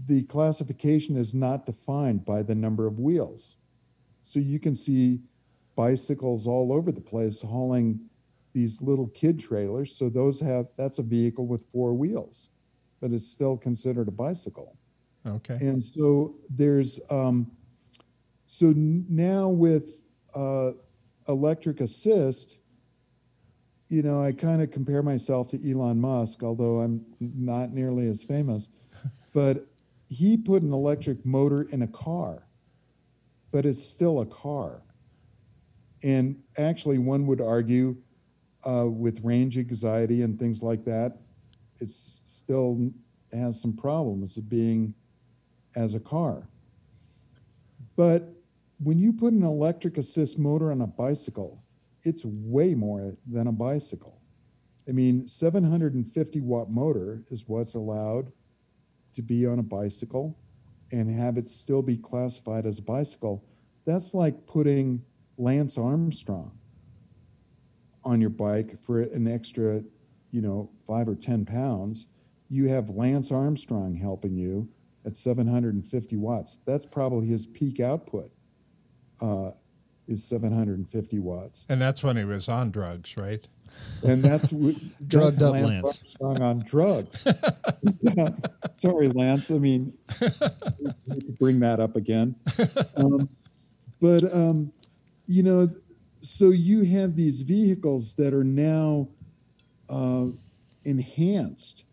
[0.06, 3.56] the classification is not defined by the number of wheels.
[4.22, 5.20] So you can see
[5.76, 8.00] bicycles all over the place hauling
[8.54, 9.96] these little kid trailers.
[9.96, 12.50] So those have that's a vehicle with four wheels,
[13.00, 14.78] but it's still considered a bicycle.
[15.26, 15.58] Okay.
[15.62, 17.52] And so there's um,
[18.46, 20.02] so now with
[20.36, 20.72] uh,
[21.28, 22.58] electric assist,
[23.88, 28.24] you know, I kind of compare myself to Elon Musk, although I'm not nearly as
[28.24, 28.70] famous.
[29.32, 29.69] But
[30.10, 32.50] he put an electric motor in a car
[33.52, 34.82] but it's still a car.
[36.04, 37.96] And actually, one would argue
[38.66, 41.18] uh, with range anxiety and things like that,
[41.80, 42.92] it still
[43.32, 44.94] has some problems of being
[45.76, 46.48] as a car.
[47.96, 48.34] But
[48.82, 51.62] when you put an electric assist motor on a bicycle,
[52.04, 54.22] it's way more than a bicycle.
[54.88, 58.32] I mean, 750 watt motor is what's allowed
[59.20, 60.40] to be on a bicycle
[60.94, 63.44] and have it still be classified as a bicycle,
[63.86, 65.04] that's like putting
[65.38, 66.58] Lance Armstrong
[68.06, 69.84] on your bike for an extra,
[70.32, 72.08] you know, five or 10 pounds.
[72.50, 74.70] You have Lance Armstrong helping you
[75.06, 76.62] at 750 watts.
[76.66, 78.32] That's probably his peak output.
[79.22, 79.52] Uh,
[80.08, 81.68] is 750 watts.
[81.70, 83.48] And that's when he was on drugs, right?
[84.04, 84.50] And that's,
[85.08, 86.16] drugged up Lance, Lance.
[86.22, 87.26] Armstrong on drugs.
[88.72, 89.52] Sorry, Lance.
[89.52, 92.36] I mean, to bring that up again.
[92.96, 93.30] Um,
[94.02, 94.72] but um,
[95.28, 95.70] you know,
[96.22, 99.08] so you have these vehicles that are now
[99.90, 100.28] uh,
[100.86, 101.84] enhanced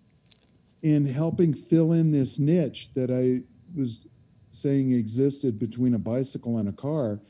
[0.83, 3.43] in helping fill in this niche that I
[3.79, 4.07] was
[4.51, 7.21] saying existed between a bicycle and a car.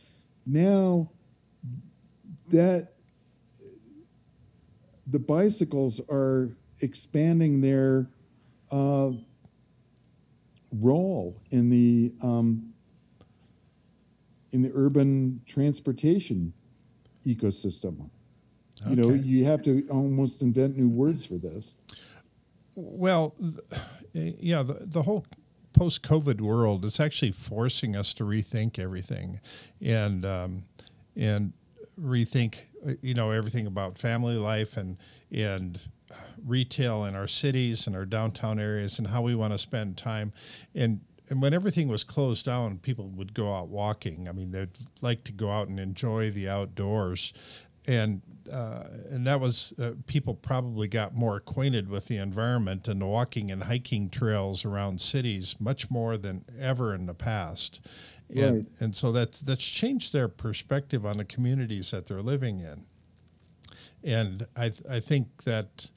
[0.47, 1.11] Now
[2.49, 2.96] that
[5.07, 6.51] the bicycles are
[6.81, 8.09] expanding their
[8.71, 9.11] uh,
[10.81, 12.73] role in the um,
[14.53, 16.53] in the urban transportation
[17.27, 18.09] ecosystem.
[18.83, 18.91] Okay.
[18.91, 21.75] You know, you have to almost invent new words for this.
[22.75, 23.35] Well,
[24.13, 25.25] yeah, the, the whole
[25.73, 29.41] post COVID world is actually forcing us to rethink everything
[29.81, 30.65] and, um,
[31.15, 31.53] and
[32.01, 32.57] rethink,
[33.03, 34.97] you know, everything about family life and,
[35.31, 35.81] and
[36.45, 40.33] retail in our cities and our downtown areas and how we want to spend time.
[40.75, 44.29] And and when everything was closed down, people would go out walking.
[44.29, 47.33] I mean, they'd like to go out and enjoy the outdoors.
[47.87, 48.23] and
[48.53, 53.07] uh, and that was uh, people probably got more acquainted with the environment and the
[53.07, 57.81] walking and hiking trails around cities much more than ever in the past,
[58.35, 58.67] and Right.
[58.81, 62.85] and so that's that's changed their perspective on the communities that they're living in,
[64.05, 65.91] and I I think that.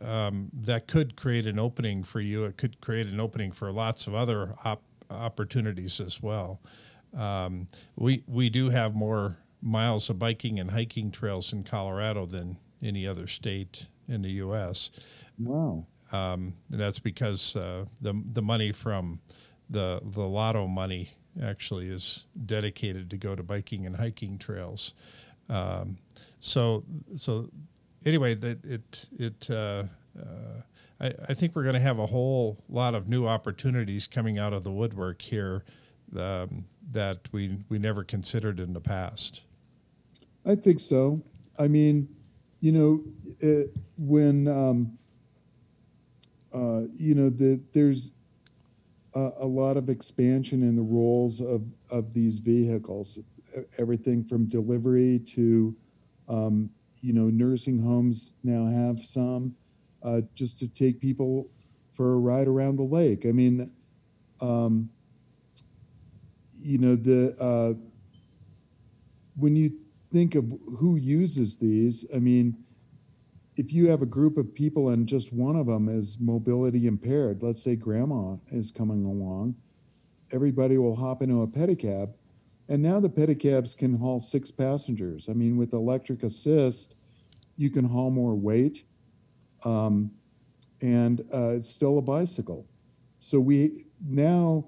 [0.00, 2.44] Um, that could create an opening for you.
[2.44, 6.60] It could create an opening for lots of other op- opportunities as well.
[7.16, 12.56] Um, we we do have more miles of biking and hiking trails in Colorado than
[12.82, 14.90] any other state in the U.S.
[15.38, 15.86] Wow.
[16.10, 19.20] Um, and that's because uh, the the money from
[19.70, 24.94] the the lotto money actually is dedicated to go to biking and hiking trails.
[25.48, 25.98] Um,
[26.40, 26.84] so
[27.16, 27.48] so
[28.04, 29.50] anyway, that it it.
[29.50, 29.84] Uh,
[30.18, 30.62] uh,
[31.00, 34.52] I, I think we're going to have a whole lot of new opportunities coming out
[34.52, 35.64] of the woodwork here
[36.16, 39.42] um, that we we never considered in the past.
[40.44, 41.22] I think so.
[41.58, 42.08] I mean,
[42.60, 43.00] you know,
[43.40, 44.98] it, when um,
[46.54, 48.12] uh, you know the there's
[49.14, 53.18] a, lot of expansion in the roles of of these vehicles,
[53.78, 55.74] everything from delivery to,
[56.28, 59.54] um, you know, nursing homes now have some,
[60.02, 61.48] uh, just to take people
[61.90, 63.26] for a ride around the lake.
[63.26, 63.70] I mean,
[64.40, 64.88] um,
[66.60, 67.36] you know the.
[67.40, 67.74] Uh,
[69.36, 69.72] when you
[70.12, 70.44] think of
[70.78, 72.61] who uses these, I mean,
[73.56, 77.42] if you have a group of people and just one of them is mobility impaired,
[77.42, 79.54] let's say grandma is coming along,
[80.30, 82.14] everybody will hop into a pedicab.
[82.68, 85.28] And now the pedicabs can haul six passengers.
[85.28, 86.94] I mean, with electric assist,
[87.56, 88.84] you can haul more weight.
[89.64, 90.10] Um,
[90.80, 92.66] and uh, it's still a bicycle.
[93.18, 94.64] So we now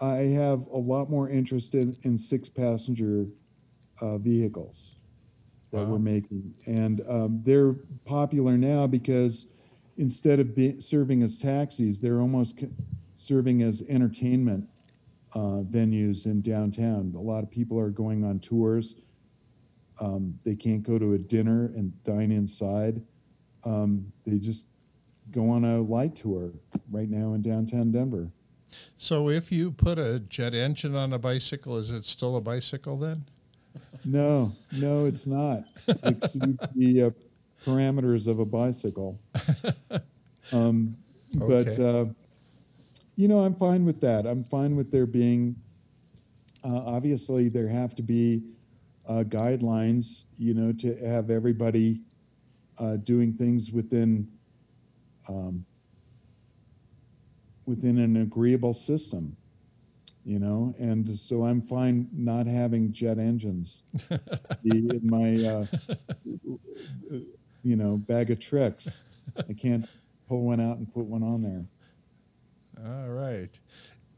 [0.00, 3.26] I have a lot more interest in, in six passenger
[4.00, 4.96] uh, vehicles
[5.74, 5.92] that Wow.
[5.92, 7.72] we're making, and um, they're
[8.04, 9.46] popular now because
[9.96, 12.70] instead of be, serving as taxis, they're almost c-
[13.16, 14.68] serving as entertainment
[15.34, 17.12] uh, venues in downtown.
[17.16, 18.94] A lot of people are going on tours.
[20.00, 23.02] Um, they can't go to a dinner and dine inside.
[23.64, 24.66] Um, they just
[25.32, 26.52] go on a light tour
[26.90, 28.30] right now in downtown Denver.
[28.96, 32.96] So if you put a jet engine on a bicycle, is it still a bicycle
[32.96, 33.24] then?
[34.04, 35.64] No, no, it's not.
[35.88, 37.10] It exceeds the uh,
[37.64, 39.18] parameters of a bicycle.
[40.52, 40.96] Um,
[41.36, 42.04] But, uh,
[43.16, 44.26] you know, I'm fine with that.
[44.26, 45.56] I'm fine with there being,
[46.62, 48.42] uh, obviously, there have to be
[49.08, 52.02] uh, guidelines, you know, to have everybody
[52.78, 54.28] uh, doing things within
[55.28, 55.64] um,
[57.66, 59.34] within an agreeable system,
[60.24, 63.82] you know, and so I'm fine not having jet engines
[64.64, 65.66] in my, uh,
[67.62, 69.02] you know, bag of tricks.
[69.36, 69.86] I can't
[70.28, 71.66] pull one out and put one on there.
[72.86, 73.58] All right.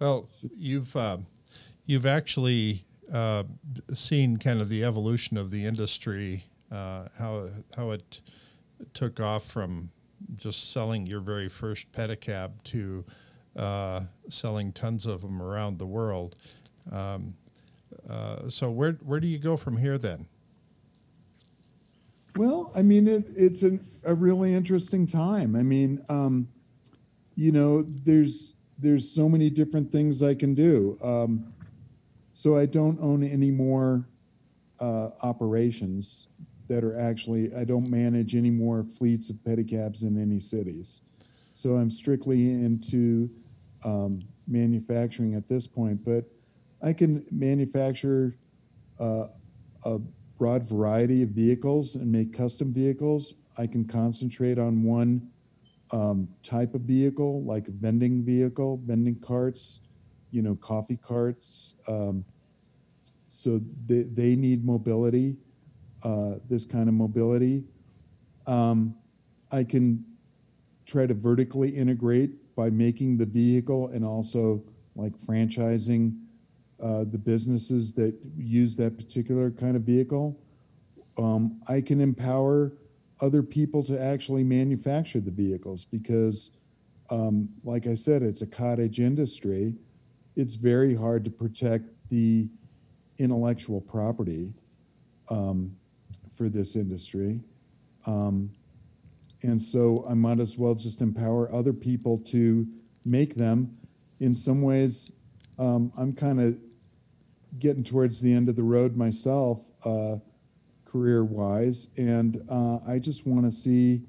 [0.00, 0.24] Well,
[0.56, 1.18] you've uh,
[1.86, 3.44] you've actually uh,
[3.92, 8.20] seen kind of the evolution of the industry, uh, how how it
[8.92, 9.90] took off from
[10.36, 13.04] just selling your very first pedicab to
[13.56, 16.36] uh, selling tons of them around the world.
[16.90, 17.34] Um,
[18.08, 20.26] uh, so where where do you go from here then?
[22.36, 25.56] Well, I mean, it, it's an, a really interesting time.
[25.56, 26.48] I mean, um,
[27.34, 30.98] you know, there's there's so many different things I can do.
[31.02, 31.52] Um,
[32.32, 34.06] so I don't own any more
[34.80, 36.28] uh, operations
[36.68, 37.54] that are actually.
[37.54, 41.00] I don't manage any more fleets of pedicabs in any cities.
[41.54, 43.30] So I'm strictly into
[43.86, 46.04] um, manufacturing at this point.
[46.04, 46.24] But
[46.82, 48.36] I can manufacture
[49.00, 49.28] uh,
[49.84, 49.98] a
[50.38, 53.34] broad variety of vehicles and make custom vehicles.
[53.56, 55.30] I can concentrate on one
[55.92, 59.80] um, type of vehicle, like a vending vehicle, vending carts,
[60.30, 61.74] you know, coffee carts.
[61.88, 62.24] Um,
[63.28, 65.36] so they, they need mobility,
[66.02, 67.64] uh, this kind of mobility.
[68.46, 68.96] Um,
[69.52, 70.04] I can
[70.84, 74.62] try to vertically integrate by making the vehicle and also
[74.96, 76.16] like franchising
[76.82, 80.40] uh, the businesses that use that particular kind of vehicle.
[81.18, 82.72] Um, I can empower
[83.20, 86.50] other people to actually manufacture the vehicles because,
[87.10, 89.74] um, like I said, it's a cottage industry.
[90.34, 92.48] It's very hard to protect the
[93.18, 94.52] intellectual property
[95.30, 95.74] um,
[96.34, 97.40] for this industry.
[99.42, 102.66] And so I might as well just empower other people to
[103.04, 103.76] make them.
[104.20, 105.12] In some ways,
[105.58, 106.58] um, I'm kind of
[107.58, 110.16] getting towards the end of the road myself, uh,
[110.84, 114.02] career wise, and uh, I just want to see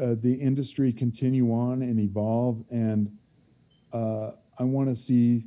[0.00, 2.62] uh, the industry continue on and evolve.
[2.70, 3.10] And
[3.92, 5.44] uh, I want to see.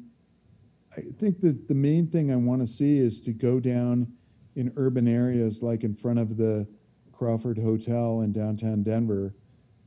[0.95, 4.11] I think that the main thing I want to see is to go down
[4.55, 6.67] in urban areas, like in front of the
[7.13, 9.33] Crawford Hotel in downtown Denver,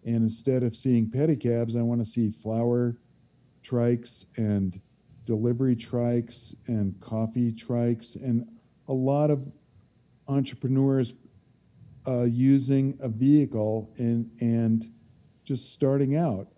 [0.05, 2.97] and instead of seeing pedicabs, I want to see flower
[3.63, 4.81] trikes and
[5.25, 8.47] delivery trikes and coffee trikes and
[8.89, 9.45] a lot of
[10.29, 11.15] entrepreneurs
[12.07, 14.93] uh, using a vehicle and and
[15.45, 16.49] just starting out.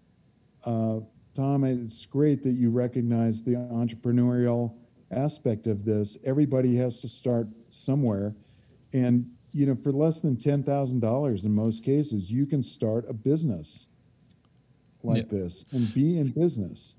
[0.64, 1.00] Uh,
[1.34, 4.74] Tom, it's great that you recognize the entrepreneurial
[5.10, 6.18] aspect of this.
[6.24, 8.34] Everybody has to start somewhere,
[8.92, 13.04] and you know, for less than ten thousand dollars in most cases, you can start
[13.08, 13.86] a business
[15.02, 15.38] like yeah.
[15.38, 16.94] this and be in business.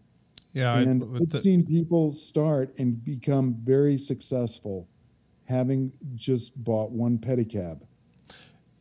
[0.54, 4.88] Yeah, and I, have seen people start and become very successful,
[5.46, 7.82] having just bought one pedicab.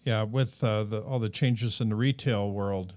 [0.04, 2.94] Yeah, with uh, the, all the changes in the retail world,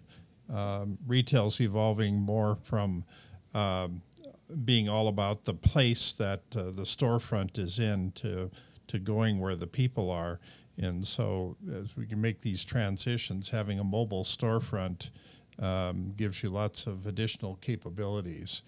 [0.49, 3.03] um, retail's evolving more from
[3.53, 4.01] um,
[4.63, 8.49] being all about the place that uh, the storefront is in to
[8.87, 10.39] to going where the people are.
[10.81, 15.11] And so, as we can make these transitions, having a mobile storefront
[15.59, 18.63] um, gives you lots of additional capabilities.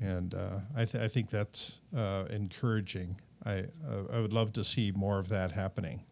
[0.00, 3.20] And uh, I, th- I, think that's uh, encouraging.
[3.44, 6.04] I, uh, I would love to see more of that happening.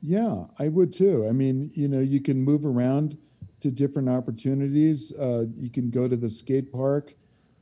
[0.00, 1.26] Yeah, I would too.
[1.28, 3.18] I mean, you know, you can move around
[3.60, 5.12] to different opportunities.
[5.18, 7.14] Uh, you can go to the skate park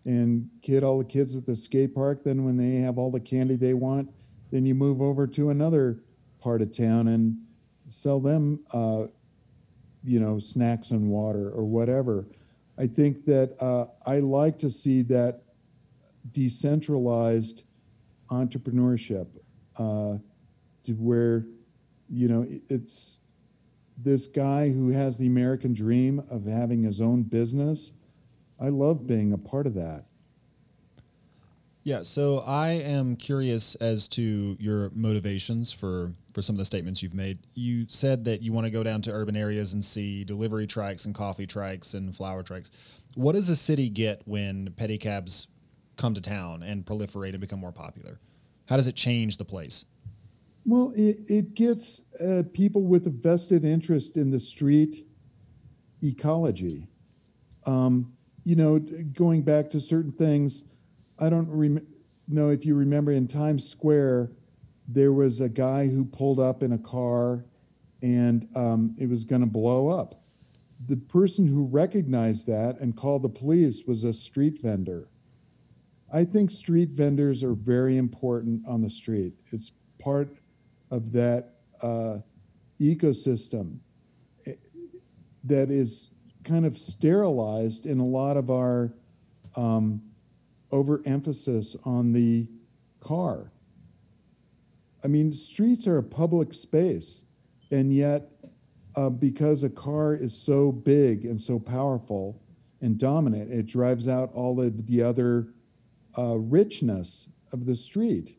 [0.05, 2.25] and kid all the kids at the skate park.
[2.25, 4.11] Then, when they have all the candy they want,
[4.51, 6.03] then you move over to another
[6.47, 7.37] part of town and
[7.89, 9.07] sell them, uh,
[10.05, 12.25] you know, snacks and water or whatever.
[12.79, 15.43] I think that uh, I like to see that
[16.31, 17.65] decentralized
[18.31, 19.27] entrepreneurship
[19.77, 20.19] uh,
[20.97, 21.47] where,
[22.09, 23.19] you know, it's
[23.99, 27.93] this guy who has the American dream of having his own business.
[28.61, 30.05] I love being a part of that.
[31.83, 37.03] Yeah, so I am curious as to your motivations for for some of the statements
[37.03, 37.39] you've made.
[37.55, 41.07] You said that you want to go down to urban areas and see delivery trikes
[41.07, 42.71] and coffee trikes and flower trikes.
[43.15, 45.47] What does the city get when pedicabs
[45.97, 48.21] come to town and proliferate and become more popular?
[48.67, 49.87] How does it change the place?
[50.67, 55.07] Well, it, it gets uh, people with a vested interest in the street
[56.03, 56.87] ecology.
[57.65, 58.13] Um,
[58.45, 60.65] you know, going back to certain things
[61.19, 61.87] I don't rem-
[62.29, 64.33] know if you remember in Times Square,
[64.89, 67.45] there was a guy who pulled up in a car
[68.03, 70.23] and um, it was going to blow up.
[70.89, 75.09] The person who recognized that and called the police was a street vendor.
[76.13, 79.33] I think street vendors are very important on the street.
[79.53, 80.37] It's part
[80.91, 82.19] of that uh,
[82.81, 83.79] ecosystem
[84.47, 84.53] eh,
[85.45, 86.11] that is
[86.45, 88.93] kind of sterilized in a lot of our
[89.57, 90.01] um,
[90.71, 92.47] overemphasis on the
[93.01, 93.51] car.
[95.05, 97.23] I mean, streets are a public space,
[97.71, 98.31] and yet,
[98.97, 102.41] uh, because a car is so big and so powerful
[102.81, 105.49] and dominant, it drives out all of the other
[106.19, 108.39] uh, richness of the street.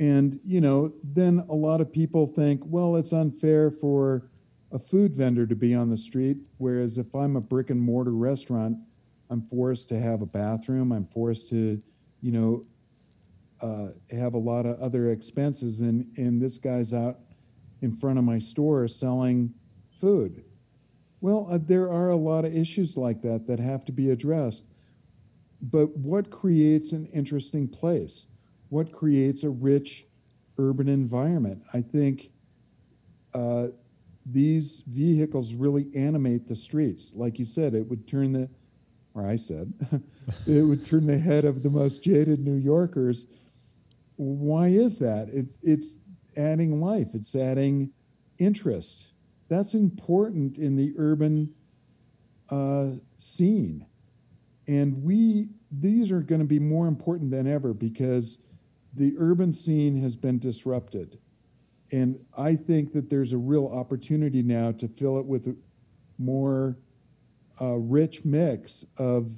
[0.00, 4.28] And, you know, then a lot of people think, well, it's unfair for
[4.72, 8.14] a food vendor to be on the street, whereas if I'm a brick and mortar
[8.14, 8.76] restaurant,
[9.30, 10.92] I'm forced to have a bathroom.
[10.92, 11.80] I'm forced to,
[12.20, 12.64] you know,
[13.64, 15.80] uh, have a lot of other expenses.
[15.80, 17.20] And, and this guy's out
[17.80, 19.52] in front of my store selling
[19.98, 20.44] food.
[21.22, 24.64] Well, uh, there are a lot of issues like that that have to be addressed.
[25.62, 28.26] But what creates an interesting place?
[28.68, 30.06] What creates a rich
[30.58, 31.62] urban environment?
[31.72, 32.30] I think
[33.32, 33.68] uh,
[34.26, 37.14] these vehicles really animate the streets.
[37.14, 38.50] Like you said, it would turn the
[39.14, 39.72] or I said,
[40.46, 43.28] it would turn the head of the most jaded New Yorkers.
[44.16, 45.28] Why is that?
[45.32, 45.98] It's, it's
[46.36, 47.90] adding life, it's adding
[48.38, 49.12] interest.
[49.48, 51.52] That's important in the urban
[52.50, 53.86] uh, scene.
[54.66, 58.38] And we, these are going to be more important than ever because
[58.94, 61.18] the urban scene has been disrupted.
[61.92, 65.56] And I think that there's a real opportunity now to fill it with a
[66.18, 66.78] more
[67.60, 69.30] a rich mix of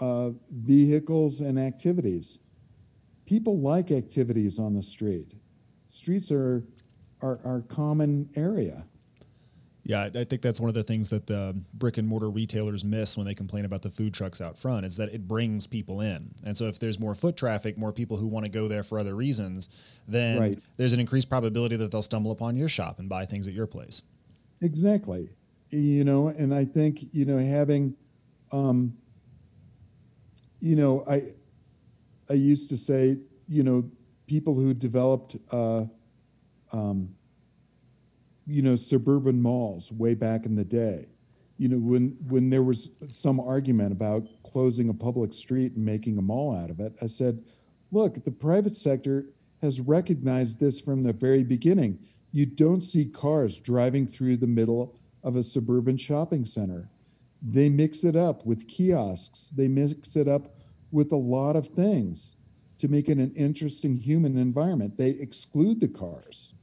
[0.00, 2.38] uh, vehicles and activities.
[3.30, 5.34] People like activities on the street.
[5.86, 6.64] Streets are
[7.22, 8.82] our, our common area.
[9.84, 13.16] Yeah, I think that's one of the things that the brick and mortar retailers miss
[13.16, 16.32] when they complain about the food trucks out front is that it brings people in.
[16.44, 18.98] And so if there's more foot traffic, more people who want to go there for
[18.98, 19.68] other reasons,
[20.08, 20.58] then Right.
[20.76, 23.68] there's an increased probability that they'll stumble upon your shop and buy things at your
[23.68, 24.02] place.
[24.60, 25.28] Exactly.
[25.68, 27.94] You know, and I think, you know, having,
[28.50, 28.92] um,
[30.58, 31.22] you know, I,
[32.30, 33.18] I used to say,
[33.48, 33.90] you know,
[34.28, 35.84] people who developed, uh,
[36.72, 37.08] um,
[38.46, 41.08] you know, suburban malls way back in the day,
[41.58, 46.16] you know, when, when there was some argument about closing a public street and making
[46.16, 47.42] a mall out of it, I said,
[47.90, 49.26] look, the private sector
[49.60, 51.98] has recognized this from the very beginning.
[52.32, 56.88] You don't see cars driving through the middle of a suburban shopping center.
[57.42, 60.54] They mix it up with kiosks, they mix it up
[60.92, 62.36] with a lot of things
[62.78, 64.96] to make it an interesting human environment.
[64.96, 66.54] They exclude the cars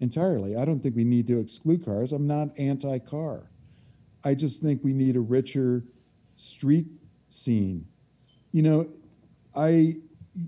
[0.00, 0.56] entirely.
[0.56, 2.12] I don't think we need to exclude cars.
[2.12, 3.50] I'm not anti car.
[4.24, 5.84] I just think we need a richer
[6.36, 6.86] street
[7.28, 7.86] scene.
[8.52, 8.88] You know,
[9.54, 9.96] I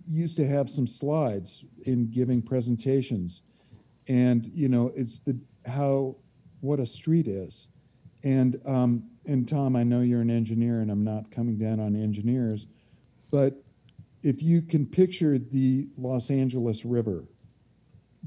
[0.07, 3.43] used to have some slides in giving presentations,
[4.09, 6.17] and you know, it's the how
[6.61, 7.69] what a street is.
[8.25, 11.95] And um, and Tom, I know you're an engineer, and I'm not coming down on
[11.95, 12.67] engineers,
[13.31, 13.63] but
[14.23, 17.25] if you can picture the Los Angeles River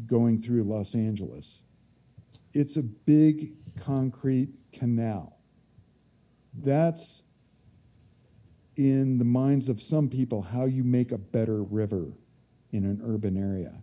[0.05, 1.63] going through Los Angeles,
[2.53, 5.39] it's a big concrete canal.
[6.63, 7.23] That's
[8.77, 12.13] in the minds of some people how you make a better river
[12.71, 13.73] in an urban area.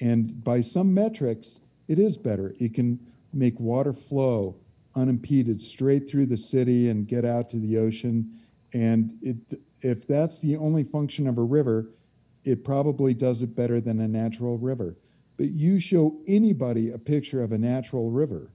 [0.00, 2.54] And by some metrics, it is better.
[2.60, 3.00] It can
[3.32, 4.56] make water flow
[4.94, 8.38] unimpeded straight through the city and get out to the ocean.
[8.72, 9.36] And it,
[9.80, 11.90] if that's the only function of a river,
[12.44, 14.96] it probably does it better than a natural river.
[15.36, 18.50] But you show anybody a picture of a natural river,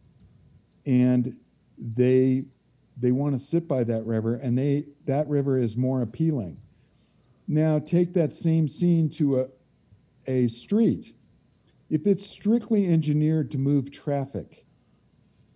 [0.85, 1.35] and
[1.77, 2.45] they
[2.97, 6.57] they want to sit by that river, and they that river is more appealing.
[7.47, 9.47] Now take that same scene to a
[10.27, 11.13] a street.
[11.89, 14.65] If it's strictly engineered to move traffic,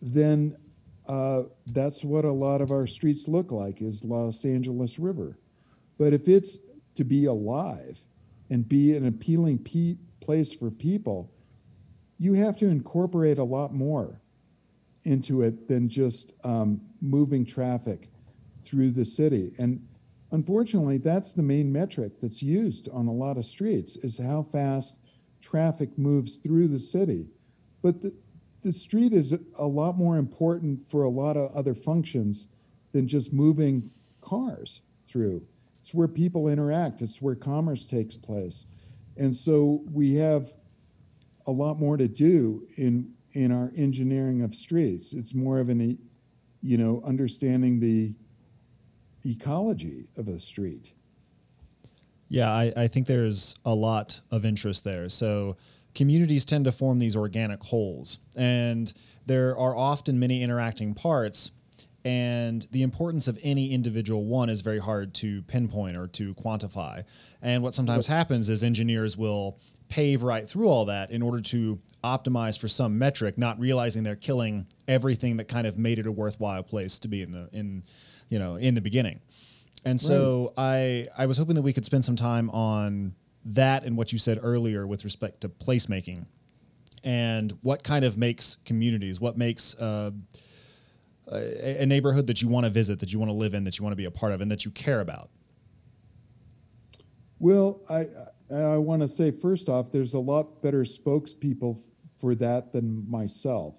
[0.01, 0.55] then
[1.07, 5.38] uh, that's what a lot of our streets look like is Los Angeles River.
[5.98, 6.60] But if it's
[6.95, 8.00] to be alive
[8.50, 11.32] and be an appealing pe- place for people,
[12.18, 14.22] you have to incorporate a lot more
[15.04, 18.10] into it than just um, moving traffic
[18.64, 19.54] through the city.
[19.58, 19.86] And
[20.32, 24.98] unfortunately, that's the main metric that's used on a lot of streets is how fast
[25.41, 27.28] traffic moves through the city.
[27.82, 28.14] But the,
[28.64, 32.48] the street is a lot more important for a lot of other functions
[32.91, 33.89] than just moving
[34.22, 35.45] cars through.
[35.88, 38.66] It's where people interact, it's where commerce takes place.
[39.16, 40.52] And so we have
[41.46, 45.14] a lot more to do in in our engineering of streets.
[45.14, 45.98] It's more of an
[46.62, 48.14] you know understanding the
[49.24, 50.92] ecology of a street.
[52.28, 55.08] Yeah, I, I think there's a lot of interest there.
[55.08, 55.56] So
[55.96, 58.94] communities tend to form these organic wholes, and
[59.26, 61.52] there are often many interacting parts.
[62.08, 67.03] And the importance of any individual one is very hard to pinpoint or to quantify.
[67.41, 71.82] And what sometimes happens is engineers will pave right through all that in order to
[72.05, 76.12] optimize for some metric, not realizing they're killing everything that kind of made it a
[76.12, 77.84] worthwhile place to be in the in
[78.30, 79.20] you know in the beginning.
[79.84, 83.97] And so I I was hoping that we could spend some time on that and
[83.97, 86.28] what you said earlier with respect to placemaking
[87.03, 90.12] and what kind of makes communities, what makes uh,
[91.32, 93.78] a, a neighborhood that you want to visit, that you want to live in, that
[93.78, 95.30] you want to be a part of, and that you care about.
[97.40, 98.06] Well, I
[98.54, 101.80] I want to say first off, there's a lot better spokespeople
[102.20, 103.76] for that than myself,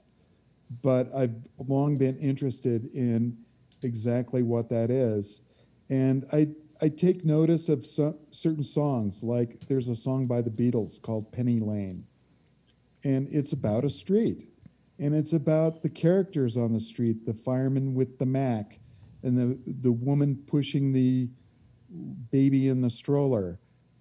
[0.83, 3.37] but I've long been interested in
[3.83, 5.41] exactly what that is,
[5.89, 6.49] and I
[6.81, 9.25] I take notice of some, certain songs.
[9.25, 12.05] Like there's a song by the Beatles called Penny Lane,
[13.05, 14.48] and it's about a street,
[14.99, 18.81] and it's about the characters on the street, the fireman with the Mac,
[19.23, 21.29] and the the woman pushing the
[22.31, 23.59] baby in the stroller.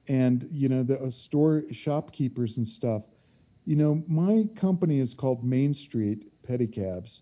[0.07, 3.03] And you know the uh, store shopkeepers and stuff.
[3.65, 7.21] You know my company is called main street pedicabs.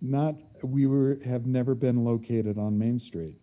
[0.00, 3.38] Not we were have never been located on main street.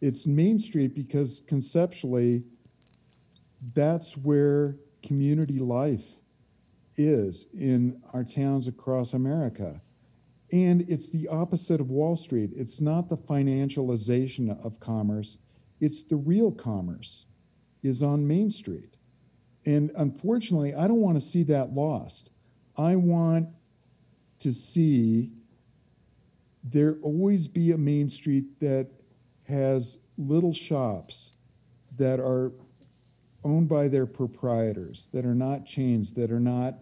[0.00, 2.44] It's main street because conceptually
[3.72, 6.15] that's where community life
[6.96, 9.80] is in our towns across america
[10.52, 15.38] and it's the opposite of wall street it's not the financialization of commerce
[15.80, 17.26] it's the real commerce
[17.82, 18.96] is on Main Street.
[19.64, 22.30] And unfortunately, I don't want to see that lost.
[22.76, 23.48] I want
[24.40, 25.32] to see
[26.62, 28.90] there always be a main street that
[29.44, 31.32] has little shops
[31.96, 32.52] that are
[33.44, 36.74] owned by their proprietors, that are not chains, that are not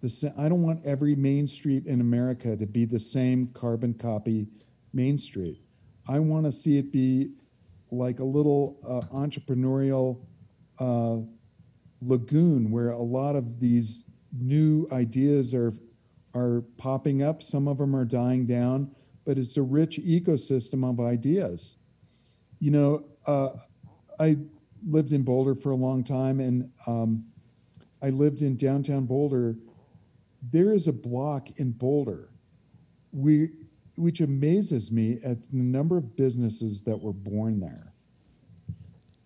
[0.00, 0.32] the.
[0.38, 4.48] I don't want every main street in America to be the same carbon copy
[4.92, 5.60] main street.
[6.08, 7.32] I want to see it be
[7.90, 10.20] like a little uh, entrepreneurial
[10.78, 11.18] uh,
[12.00, 15.74] lagoon where a lot of these new ideas are
[16.34, 17.42] are popping up.
[17.42, 18.94] Some of them are dying down,
[19.24, 21.76] but it's a rich ecosystem of ideas.
[22.60, 23.50] You know, uh,
[24.20, 24.36] I
[24.86, 27.24] lived in Boulder for a long time, and um,
[28.02, 29.56] I lived in downtown Boulder.
[30.42, 32.28] There is a block in Boulder,
[33.12, 33.50] we,
[33.96, 37.92] which amazes me at the number of businesses that were born there.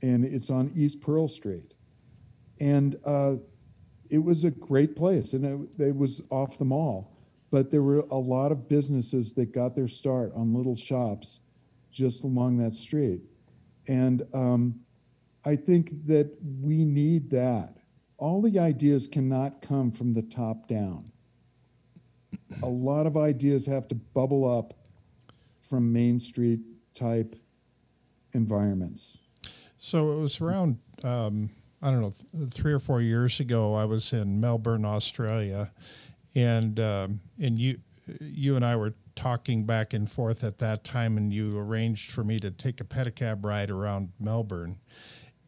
[0.00, 1.74] And it's on East Pearl Street.
[2.60, 3.34] And uh,
[4.10, 7.16] it was a great place, and it, it was off the mall.
[7.50, 11.40] But there were a lot of businesses that got their start on little shops
[11.90, 13.20] just along that street.
[13.88, 14.80] And um,
[15.44, 17.76] I think that we need that.
[18.18, 21.10] All the ideas cannot come from the top down.
[22.62, 24.74] A lot of ideas have to bubble up
[25.60, 26.60] from Main Street
[26.94, 27.36] type
[28.32, 29.18] environments.
[29.78, 31.50] So it was around, um,
[31.80, 33.74] I don't know, th- three or four years ago.
[33.74, 35.72] I was in Melbourne, Australia,
[36.34, 37.78] and um, and you
[38.20, 42.24] you and I were talking back and forth at that time, and you arranged for
[42.24, 44.78] me to take a pedicab ride around Melbourne,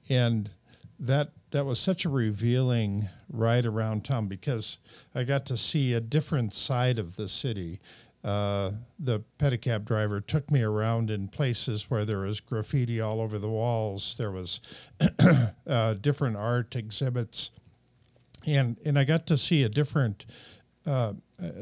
[0.08, 0.50] and
[0.98, 4.80] that that was such a revealing ride around town because
[5.14, 7.78] I got to see a different side of the city.
[8.24, 13.38] Uh, the pedicab driver took me around in places where there was graffiti all over
[13.38, 14.16] the walls.
[14.18, 14.60] There was
[15.68, 17.52] uh, different art exhibits,
[18.44, 20.26] and and I got to see a different
[20.84, 21.12] uh,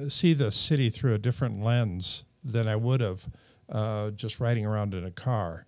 [0.08, 3.28] see the city through a different lens than I would have
[3.68, 5.66] uh, just riding around in a car.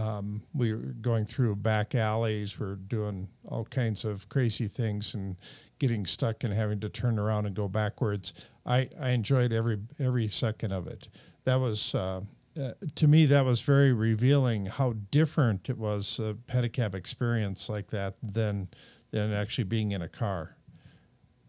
[0.00, 2.58] Um, we were going through back alleys.
[2.58, 5.36] We're doing all kinds of crazy things and
[5.78, 8.32] getting stuck and having to turn around and go backwards.
[8.64, 11.08] I, I enjoyed every every second of it.
[11.44, 12.22] That was uh,
[12.58, 17.88] uh, to me that was very revealing how different it was a pedicab experience like
[17.88, 18.68] that than
[19.10, 20.56] than actually being in a car.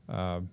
[0.10, 0.50] Um,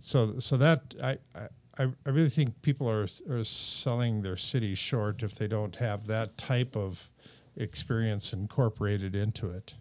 [0.00, 1.48] so so that I, I
[1.84, 6.36] I really think people are are selling their city short if they don't have that
[6.36, 7.10] type of
[7.56, 9.74] experience incorporated into it.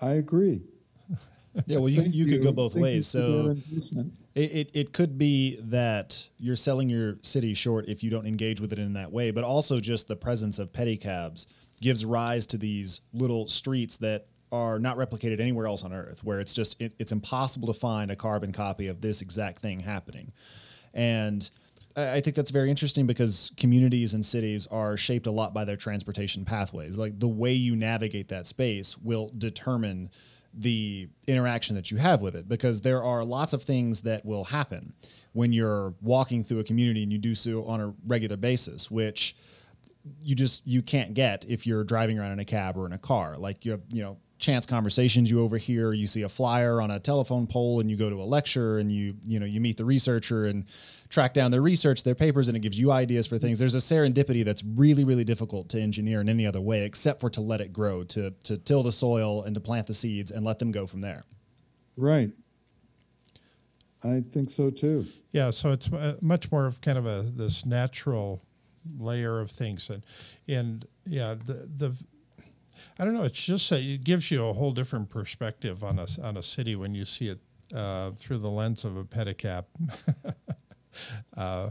[0.00, 0.62] I agree.
[1.64, 3.06] Yeah, well, you, Thank you could go both Thank ways.
[3.06, 3.56] So
[4.34, 8.60] it, it, it could be that you're selling your city short if you don't engage
[8.60, 11.46] with it in that way, but also just the presence of pedicabs
[11.80, 14.26] gives rise to these little streets that
[14.56, 18.10] are not replicated anywhere else on earth, where it's just it, it's impossible to find
[18.10, 20.32] a carbon copy of this exact thing happening.
[20.94, 21.48] And
[21.96, 25.76] I think that's very interesting because communities and cities are shaped a lot by their
[25.76, 26.98] transportation pathways.
[26.98, 30.10] Like the way you navigate that space will determine
[30.52, 34.44] the interaction that you have with it because there are lots of things that will
[34.44, 34.94] happen
[35.32, 39.36] when you're walking through a community and you do so on a regular basis, which
[40.22, 42.98] you just you can't get if you're driving around in a cab or in a
[42.98, 43.36] car.
[43.36, 47.46] Like you you know, chance conversations you overhear, you see a flyer on a telephone
[47.46, 50.44] pole and you go to a lecture and you, you know, you meet the researcher
[50.44, 50.66] and
[51.08, 53.58] track down their research, their papers, and it gives you ideas for things.
[53.58, 57.30] There's a serendipity that's really, really difficult to engineer in any other way except for
[57.30, 60.44] to let it grow, to to till the soil and to plant the seeds and
[60.44, 61.22] let them go from there.
[61.96, 62.30] Right.
[64.04, 65.06] I think so too.
[65.32, 68.42] Yeah, so it's uh, much more of kind of a this natural
[68.98, 70.04] layer of things, and
[70.46, 71.96] and yeah, the the
[72.98, 73.24] I don't know.
[73.24, 76.76] It's just a, it gives you a whole different perspective on a on a city
[76.76, 77.40] when you see it
[77.74, 79.64] uh, through the lens of a pedicab.
[81.36, 81.70] uh,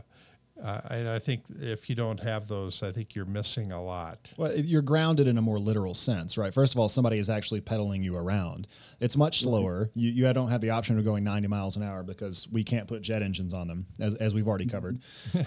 [0.64, 4.32] uh, and I think if you don't have those, I think you're missing a lot.
[4.38, 6.54] Well, you're grounded in a more literal sense, right?
[6.54, 8.68] First of all, somebody is actually pedaling you around.
[9.02, 9.92] It's much slower.
[9.94, 12.88] You, you don't have the option of going 90 miles an hour because we can't
[12.88, 15.00] put jet engines on them, as, as we've already covered.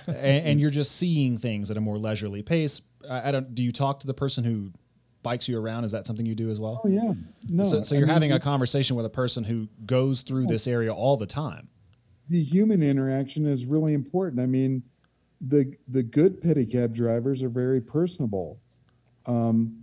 [0.06, 2.82] and, and you're just seeing things at a more leisurely pace.
[3.08, 3.54] I, I don't.
[3.54, 4.72] Do you talk to the person who
[5.28, 5.84] bikes you around?
[5.84, 6.80] Is that something you do as well?
[6.84, 7.12] Oh yeah.
[7.48, 7.64] No.
[7.64, 10.92] So, so you're mean, having a conversation with a person who goes through this area
[10.92, 11.68] all the time.
[12.28, 14.40] the human interaction is really important.
[14.40, 14.82] I mean,
[15.40, 18.58] the the good pedicab drivers are very personable.
[19.26, 19.82] Um,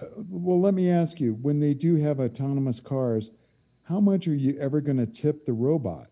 [0.00, 3.30] uh, well, let me ask you: when they do have autonomous cars,
[3.82, 6.08] how much are you ever going to tip the robot?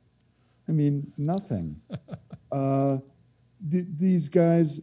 [0.68, 1.80] I mean, nothing.
[2.52, 2.98] uh,
[3.70, 4.80] th- these guys,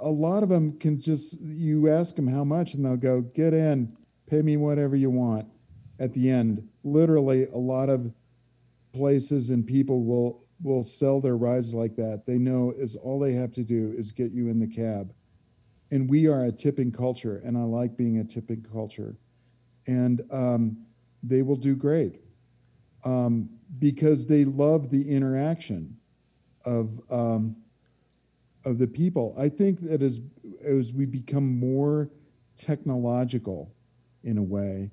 [0.00, 3.54] a lot of them can just you ask them how much, and they'll go, "Get
[3.54, 5.46] in, pay me whatever you want."
[5.98, 8.12] At the end, literally, a lot of
[8.92, 12.24] places and people will will sell their rides like that.
[12.26, 15.12] They know is all they have to do is get you in the cab.
[15.90, 19.16] And we are a tipping culture, and I like being a tipping culture.
[19.86, 20.78] And um,
[21.22, 22.20] they will do great
[23.04, 25.96] um, because they love the interaction
[26.64, 27.56] of um,
[28.66, 29.34] of the people.
[29.38, 30.20] I think that as
[30.62, 32.10] as we become more
[32.56, 33.72] technological,
[34.24, 34.90] in a way,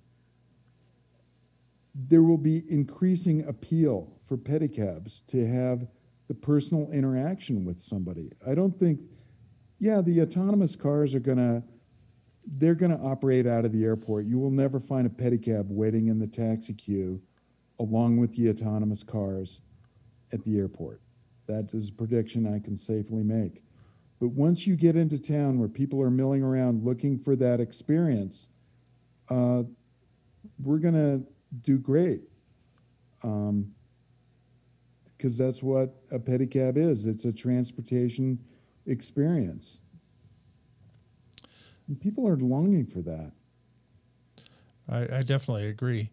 [1.95, 5.88] there will be increasing appeal for pedicabs to have
[6.28, 8.32] the personal interaction with somebody.
[8.47, 9.01] I don't think,
[9.80, 11.63] yeah, the autonomous cars are gonna
[12.57, 14.26] they're gonna operate out of the airport.
[14.26, 17.21] You will never find a pedicab waiting in the taxi queue
[17.80, 19.61] along with the autonomous cars
[20.32, 21.01] at the airport.
[21.47, 23.63] That is a prediction I can safely make.
[24.19, 28.49] But once you get into town where people are milling around looking for that experience,
[29.29, 29.63] uh,
[30.63, 31.23] we're going to
[31.61, 32.21] do great.
[33.23, 33.73] Um,
[35.23, 38.37] because that's what a pedicab is it's a transportation
[38.87, 39.79] experience.
[41.87, 43.31] And people are longing for that.
[44.89, 46.09] I, I definitely agree.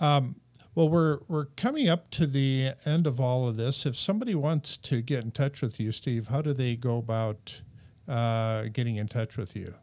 [0.00, 0.34] Um,
[0.78, 3.84] well, we're we're coming up to the end of all of this.
[3.84, 7.62] If somebody wants to get in touch with you, Steve, how do they go about
[8.06, 9.74] uh, getting in touch with you?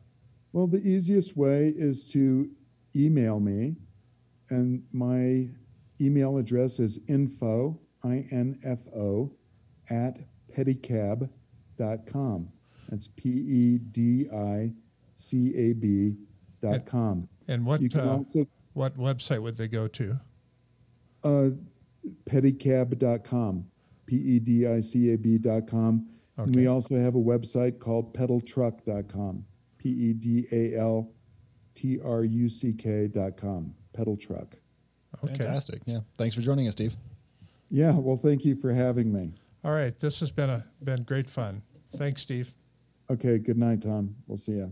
[0.53, 2.49] Well, the easiest way is to
[2.95, 3.75] email me,
[4.49, 5.49] and my
[5.99, 9.33] email address is info i n f o
[9.89, 10.17] at
[10.55, 12.49] pedicab.com.
[12.87, 14.71] That's p e d i
[15.13, 16.15] c a b
[16.61, 17.27] dot com.
[17.49, 20.21] And what uh, also what website would they go to?
[21.26, 21.49] Uh,
[22.26, 23.65] pedicab.com,
[24.05, 26.07] P E D I C A B.com.
[26.38, 29.45] And we also have a website called pedaltruck.com,
[29.78, 31.11] P E D A L
[31.76, 34.55] T R U C K.com, pedal truck.
[35.23, 35.36] Okay.
[35.36, 35.82] Fantastic.
[35.86, 35.99] Yeah.
[36.17, 36.95] Thanks for joining us, Steve.
[37.69, 39.34] Yeah, well, thank you for having me.
[39.63, 39.97] All right.
[39.97, 41.63] This has been a been great fun.
[41.97, 42.53] Thanks, Steve.
[43.09, 44.15] Okay, good night, Tom.
[44.28, 44.71] We'll see you.